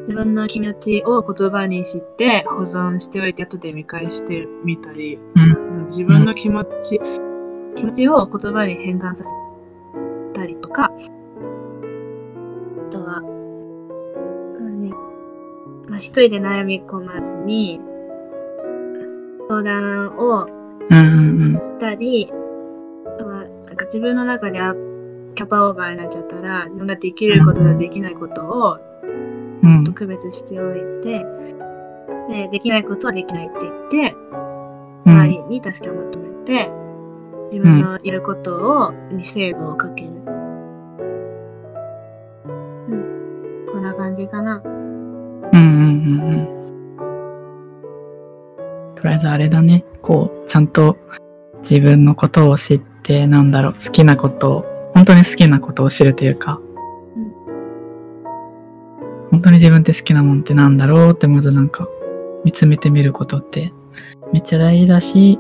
[0.07, 5.87] 自分の気持ちを言葉にして保存しておいて後で見返してみたり、うん。
[5.87, 6.99] 自分の気持ち、
[7.75, 9.31] 気持ちを言葉に変換させ
[10.33, 10.89] たりとか、あ
[12.91, 14.91] とは、うんね、
[15.87, 17.79] まあ、一人で悩み込まずに、
[19.47, 20.47] 相談を
[20.89, 21.01] うんう
[21.51, 22.29] んしたり、
[23.05, 24.73] あとはなんか自分の中であ
[25.35, 28.92] キャパオーバーになっちゃったら、自分ができることとできないことを
[29.63, 29.77] うん。
[29.79, 29.93] うん。
[29.93, 31.25] 区別しておいて、
[32.29, 34.15] で、できないことはできないって言って、
[35.53, 36.71] に助けを求めて、
[37.51, 40.09] 自分のやることを、にセーブをかける。
[40.09, 40.13] う
[42.95, 43.67] ん。
[43.71, 44.61] こんな感じかな。
[44.65, 44.71] うん
[45.51, 46.47] うんうんうん。
[48.95, 49.85] とりあえずあれだね。
[50.01, 50.97] こう、ちゃんと
[51.57, 56.59] 自分のことを知って、なんだろう、好きなことを、本当に好きなことを知るというか、
[59.43, 61.87] 当に自分って好きなもんってなんだろうってまずなんか
[62.43, 63.71] 見つめてみることって
[64.33, 65.39] めっちゃ大事だし、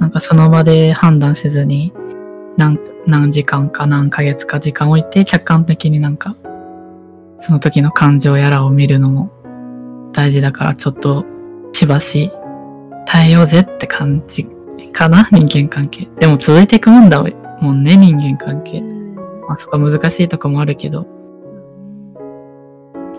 [0.00, 1.92] なんかその場で判断せずに
[2.56, 6.36] 何何時間か何ヶ月か時間置いて客観的になんか
[7.40, 9.30] その時の感情やらを見るのも
[10.12, 11.24] 大事だからちょっと
[11.72, 12.32] しばし
[13.06, 14.46] 耐えようぜって感じ
[14.92, 16.08] かな人間関係。
[16.18, 17.22] でも続いていくもんだ
[17.60, 18.80] もんね人間関係。
[18.80, 19.14] うん。
[19.46, 21.06] まあそこは難しいとこもあるけど。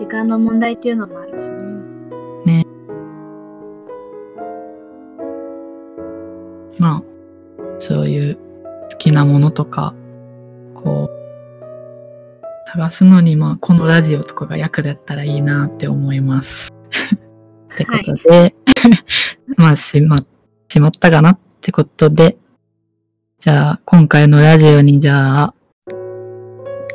[0.08, 1.50] 時間の問題っていうのもあるし
[2.46, 2.64] ね。
[6.78, 7.02] まあ
[7.78, 8.38] そういう
[8.90, 9.94] 好きなものとか
[10.74, 16.72] こう探すのにまあこのラジオとかが役立ったらいいなって思います。
[17.74, 18.54] ってことで、
[19.58, 20.16] まあしま、
[20.68, 22.38] しまったかなってことで、
[23.38, 25.54] じゃあ今回のラジオにじゃあ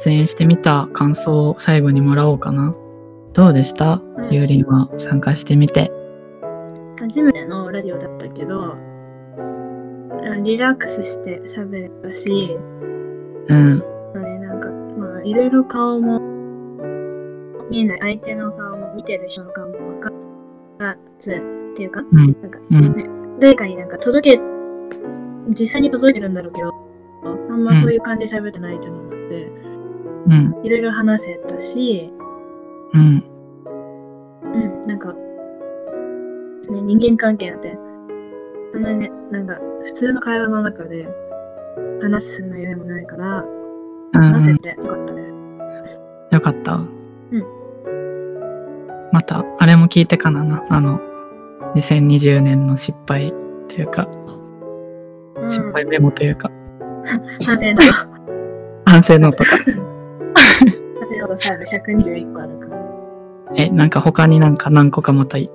[0.03, 2.74] 出演してみた感想を最後にもらおうかな。
[3.34, 3.99] どうでした？
[4.17, 5.91] うんゆうりんは参加してみて。
[6.99, 8.75] 初めてのラジオだったけど、
[10.43, 12.57] リラックスして喋れたし、
[13.49, 13.79] うん。
[13.79, 16.19] ね、なんか、まあ、いろいろ顔も
[17.69, 20.11] 見えない、相手の顔も見てる人の顔も分か
[20.77, 22.38] らずっていうか、うん。
[22.41, 23.05] なんか、うんね、
[23.39, 24.41] 誰かになんか届け、
[25.49, 26.71] 実際に届いてるんだろうけど、
[27.49, 29.51] あんまそういう感じで喋ってないっていうのがあって、
[30.27, 30.29] う
[30.61, 30.65] ん。
[30.65, 32.13] いろいろ話せたし、
[32.93, 33.23] うん。
[34.43, 37.77] うん、なんか、ね、人間関係なんて、
[38.71, 41.07] そんなにね、なんか、普通の会話の中で
[42.01, 43.43] 話す内容でもないから、
[44.13, 44.21] うん。
[44.21, 45.23] 話せてよかったね。
[46.31, 46.79] よかった。
[49.11, 50.65] また、あれも聞いてからな。
[50.69, 50.99] あの、
[51.75, 53.31] 2020年の失敗
[53.67, 56.49] というか、うん失敗メモというか、
[57.45, 57.81] 反省の、
[58.85, 59.49] 反省ノートか。
[59.57, 62.82] 反省のと 最後121個あるから。
[63.55, 65.49] え、なんか他になんか何個かまたい、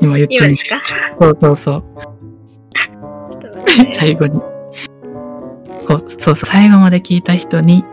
[0.00, 0.80] 今言ってみ今ですか？
[1.20, 1.84] そうそうそう。
[3.92, 4.40] 最後に。
[5.86, 7.84] こう、そうそう、最後まで聞いた人に、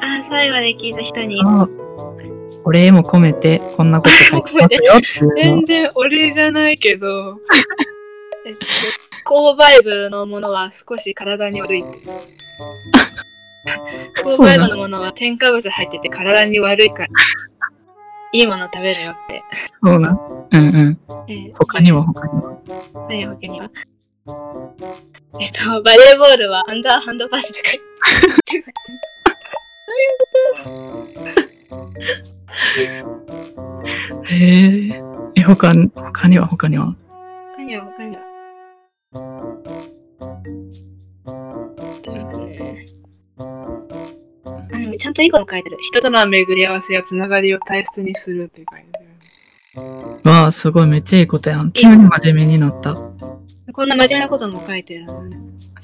[0.00, 1.40] あ、最後まで聞いた人に。
[1.44, 1.68] あ
[2.66, 7.38] お礼も込めて、こんなこと書いてますよっていうのを 全然お礼じゃないけど、
[8.46, 8.66] えっと、
[9.30, 11.98] 購買部のものは少し体に悪いって。
[14.22, 17.08] 購買部のものは添加物入ってて体に悪いから、
[18.32, 19.42] いいもの食べるよって。
[19.82, 20.18] そうなん。
[20.52, 20.98] うんうん。
[21.28, 22.52] えー他には他には。
[23.06, 23.70] はい、他には。
[25.40, 27.70] えっと、バレーボールはアンダーハンドパスとか
[34.26, 35.02] へえ。
[35.36, 36.94] え、他に、他には他には？
[37.56, 38.22] 他には他には。
[44.98, 45.78] ちゃんといいこと書いてる。
[45.80, 48.98] 人との巡り合わせやつながりを大切にするって書いて
[49.76, 50.20] る。
[50.24, 51.72] わあ、すごい、めっちゃいいことやん。
[51.72, 52.94] 急に真面目になった。
[53.72, 55.36] こんな真面目なことも書いてるのね。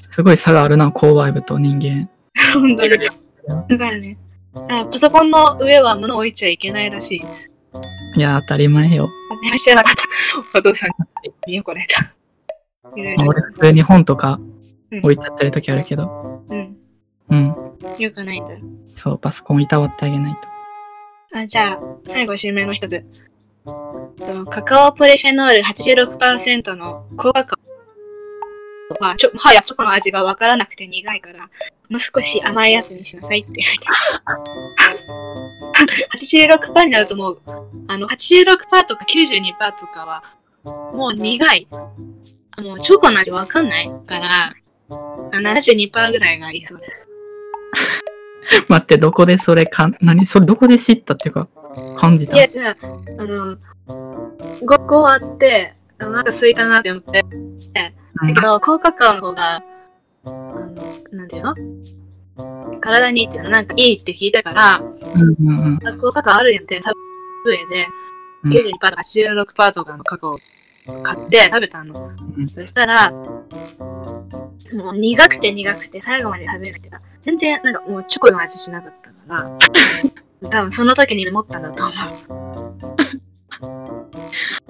[0.09, 2.09] すごい差があるな、購買部と人間。
[2.53, 2.97] 本当に。
[3.69, 4.17] だからね。
[4.69, 7.21] あパソコンの上は物置いちゃいけないらしい。
[8.17, 9.07] いや、当たり前よ。
[9.53, 10.59] あ知らなかった。
[10.59, 10.89] お父さん
[11.23, 12.13] に見よこれた。
[12.93, 14.39] 俺、普通に本とか
[14.91, 16.43] うん置いちゃってる時あるけど。
[16.49, 16.77] うん。
[17.29, 17.70] うん。
[17.99, 18.55] よくないんだ。
[18.95, 20.35] そう、パソコンいたわってあげない
[21.31, 21.37] と。
[21.37, 23.03] あ、じゃあ、最後、締めの一つ。
[23.63, 27.57] とカカオポリフェノール86%の高カカ
[28.99, 31.49] オは、ちょ、はやチョコの味がわからなくて苦いから、
[31.89, 33.85] もう少し甘いやつにしなさいって書いて
[34.25, 34.39] ある。
[36.19, 37.41] 86%になるともう、
[37.87, 40.23] あの、86%とか92%とかは、
[40.63, 41.67] もう苦い。
[41.71, 44.53] あもう、チョコの味わかんないから、
[44.89, 47.10] あ72%ぐらいがいいそうです。
[48.67, 50.25] 待って、どこでそれかん、何？
[50.25, 51.47] それどこで知ったっていうか、
[51.97, 52.35] 感じた？
[52.35, 52.75] いや、じゃあ、
[53.19, 53.57] あの、
[54.61, 57.23] 5個あって、あのなんか空いたなって思って、
[57.73, 59.63] だけど、高カカオの方が、
[60.25, 60.71] あの、
[61.11, 61.55] なんていうの？
[62.79, 63.49] 体にいいっていうの？
[63.51, 64.83] なんかいいって聞いたから、う
[65.17, 65.87] んうんうん。
[65.87, 66.91] あ高カカオあるやんって、サ
[67.43, 67.87] ブウェイで、
[68.43, 68.51] うん。
[68.51, 70.39] 92%とか86%とかのカカオ
[71.03, 72.11] 買って食べたの。
[72.37, 72.47] うん。
[72.47, 73.13] そしたら、
[74.73, 76.89] もう苦くて苦くて最後まで食べれなくて、
[77.21, 81.93] 全然なんかもうチョコの味しなかったから、多分その時に思ったんだと思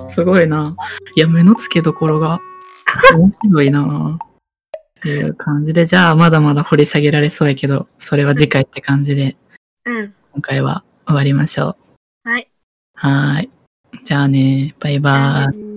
[0.08, 0.12] う。
[0.14, 0.76] すごいな。
[1.16, 2.40] いや、目の付けどころが
[3.16, 4.16] 面白いなぁ。
[4.16, 9.36] っていう感じで、じゃあまだまだ掘り下げられそうやけど、それは次回って感じで、
[9.86, 10.14] うん。
[10.34, 11.76] 今回は終わりましょ
[12.26, 12.30] う。
[12.30, 12.48] はい。
[12.94, 13.50] はーい。
[14.04, 15.62] じゃあね、バイバーイ。
[15.64, 15.71] うん